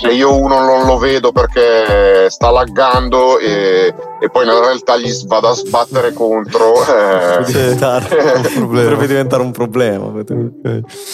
[0.00, 5.10] se io uno non lo vedo perché sta laggando e, e poi nella realtà gli
[5.26, 8.82] vado a sbattere contro, eh, Potrebbe diventare, un problema.
[8.82, 10.12] potrebbe diventare un problema.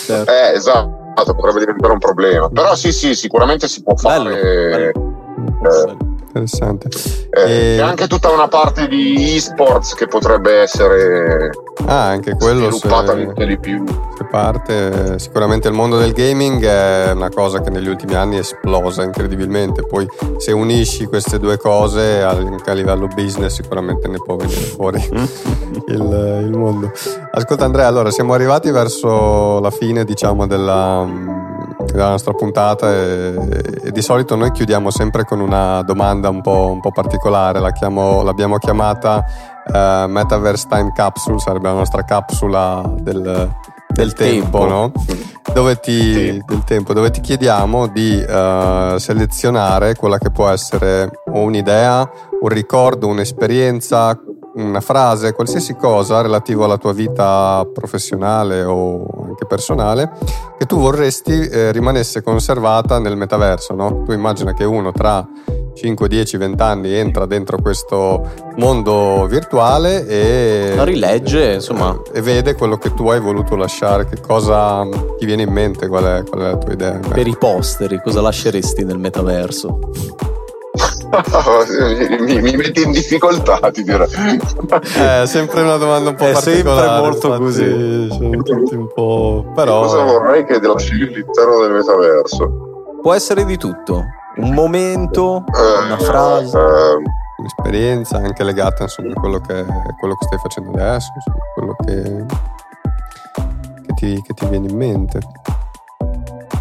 [0.06, 0.30] Certo.
[0.32, 2.48] Eh, esatto, potrebbe diventare un problema.
[2.48, 4.90] Però sì, sì, sicuramente si può fare.
[4.92, 4.92] Bello,
[5.60, 6.07] bello.
[6.28, 6.88] Interessante.
[7.30, 11.50] Eh, E- anche tutta una parte di esports che potrebbe essere
[11.86, 13.84] Ah, anche quello se, sviluppata anche di più.
[14.16, 15.18] se parte.
[15.18, 19.82] Sicuramente il mondo del gaming è una cosa che negli ultimi anni è esplosa incredibilmente.
[19.86, 20.06] Poi
[20.36, 25.02] se unisci queste due cose anche a livello business sicuramente ne può venire fuori
[25.88, 26.92] il, il mondo.
[27.32, 31.06] Ascolta Andrea, allora siamo arrivati verso la fine diciamo della,
[31.92, 33.34] della nostra puntata e,
[33.84, 37.72] e di solito noi chiudiamo sempre con una domanda un po', un po' particolare, la
[37.72, 39.24] chiamo- l'abbiamo chiamata
[39.72, 43.50] eh, Metaverse Time Capsule, sarebbe la nostra capsula del, del
[43.88, 44.66] Del tempo, tempo.
[44.66, 44.92] no?
[45.52, 46.42] Dove ti, Sì.
[46.46, 52.08] del tempo, dove ti chiediamo di eh, selezionare quella che può essere o un'idea,
[52.40, 54.18] un ricordo, un'esperienza,
[54.58, 60.10] una frase, qualsiasi cosa relativo alla tua vita professionale o anche personale
[60.58, 64.02] che tu vorresti eh, rimanesse conservata nel metaverso, no?
[64.04, 65.26] Tu immagina che uno tra
[65.74, 71.96] 5, 10, 20 anni entra dentro questo mondo virtuale e La rilegge, insomma.
[72.12, 74.84] e vede quello che tu hai voluto lasciare, che cosa
[75.18, 76.98] ti viene in mente, qual è, qual è la tua idea?
[76.98, 79.78] Per i posteri, cosa lasceresti nel metaverso?
[82.20, 84.04] mi, mi, metti in difficoltà, ti dirò.
[84.04, 86.86] È sempre una domanda un po' è particolare.
[86.86, 88.08] sempre molto così.
[88.10, 89.52] Sono tutti un po'.
[89.54, 89.82] Però...
[89.82, 92.98] Cosa vorrei che lasci all'interno del metaverso?
[93.00, 94.04] Può essere di tutto.
[94.36, 96.58] Un momento, eh, una frase.
[96.58, 97.02] Eh,
[97.38, 99.64] un'esperienza anche legata insomma, a quello che,
[99.98, 102.26] quello che stai facendo adesso, insomma, quello che,
[103.86, 105.20] che, ti, che ti viene in mente.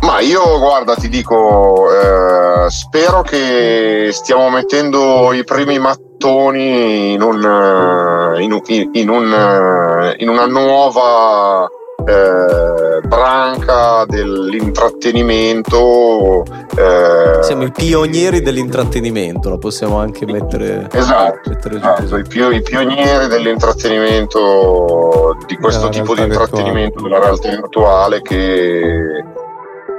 [0.07, 7.43] Ma io guarda, ti dico, eh, spero che stiamo mettendo i primi mattoni in, un,
[7.43, 8.57] eh, in,
[8.93, 11.67] in, un, eh, in una nuova
[12.05, 16.45] eh, branca dell'intrattenimento.
[16.77, 20.87] Eh, Siamo i pionieri dell'intrattenimento, lo possiamo anche mettere.
[20.89, 27.09] Esatto, mettere esatto i, pio- i, pionieri dell'intrattenimento, di questo tipo di intrattenimento virtuale.
[27.09, 29.25] della realtà virtuale che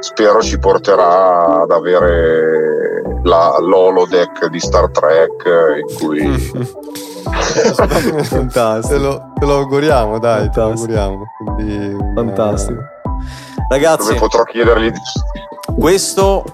[0.00, 5.44] spero ci porterà ad avere la, l'holodeck di Star Trek
[5.80, 6.76] in cui
[7.28, 8.94] Fantastico.
[8.94, 10.52] Te lo, te lo, auguriamo, dai, Fantastico.
[10.52, 11.24] te lo auguriamo.
[11.36, 12.80] Quindi, Fantastico.
[13.68, 14.92] Ragazzi, dove potrò chiedergli
[15.78, 16.44] questo,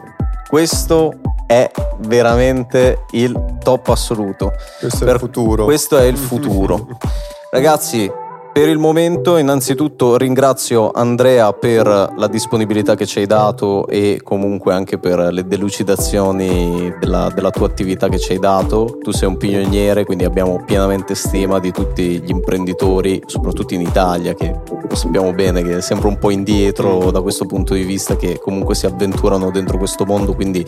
[0.48, 1.12] questo
[1.46, 4.52] è veramente il top assoluto.
[4.80, 5.64] Questo per, è il futuro.
[5.64, 6.86] Questo è il futuro.
[7.50, 8.10] Ragazzi,
[8.54, 14.72] per il momento innanzitutto ringrazio Andrea per la disponibilità che ci hai dato e comunque
[14.72, 18.98] anche per le delucidazioni della, della, tua attività che ci hai dato.
[19.02, 24.34] Tu sei un pioniere, quindi abbiamo pienamente stima di tutti gli imprenditori, soprattutto in Italia,
[24.34, 24.56] che
[24.88, 28.38] lo sappiamo bene che è sempre un po' indietro da questo punto di vista, che
[28.38, 30.64] comunque si avventurano dentro questo mondo, quindi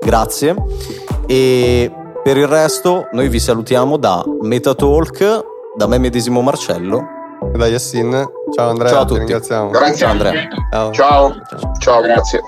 [0.00, 0.54] grazie.
[1.26, 1.92] E
[2.22, 5.44] per il resto noi vi salutiamo da Metatalk,
[5.76, 7.22] da me medesimo Marcello
[7.52, 8.28] da Yassin.
[8.54, 9.18] Ciao Andrea, ciao a tutti.
[9.20, 9.70] ringraziamo.
[9.70, 10.48] Grazie ciao Andrea.
[10.70, 10.92] Ciao.
[10.92, 11.34] ciao,
[11.78, 12.40] ciao, grazie.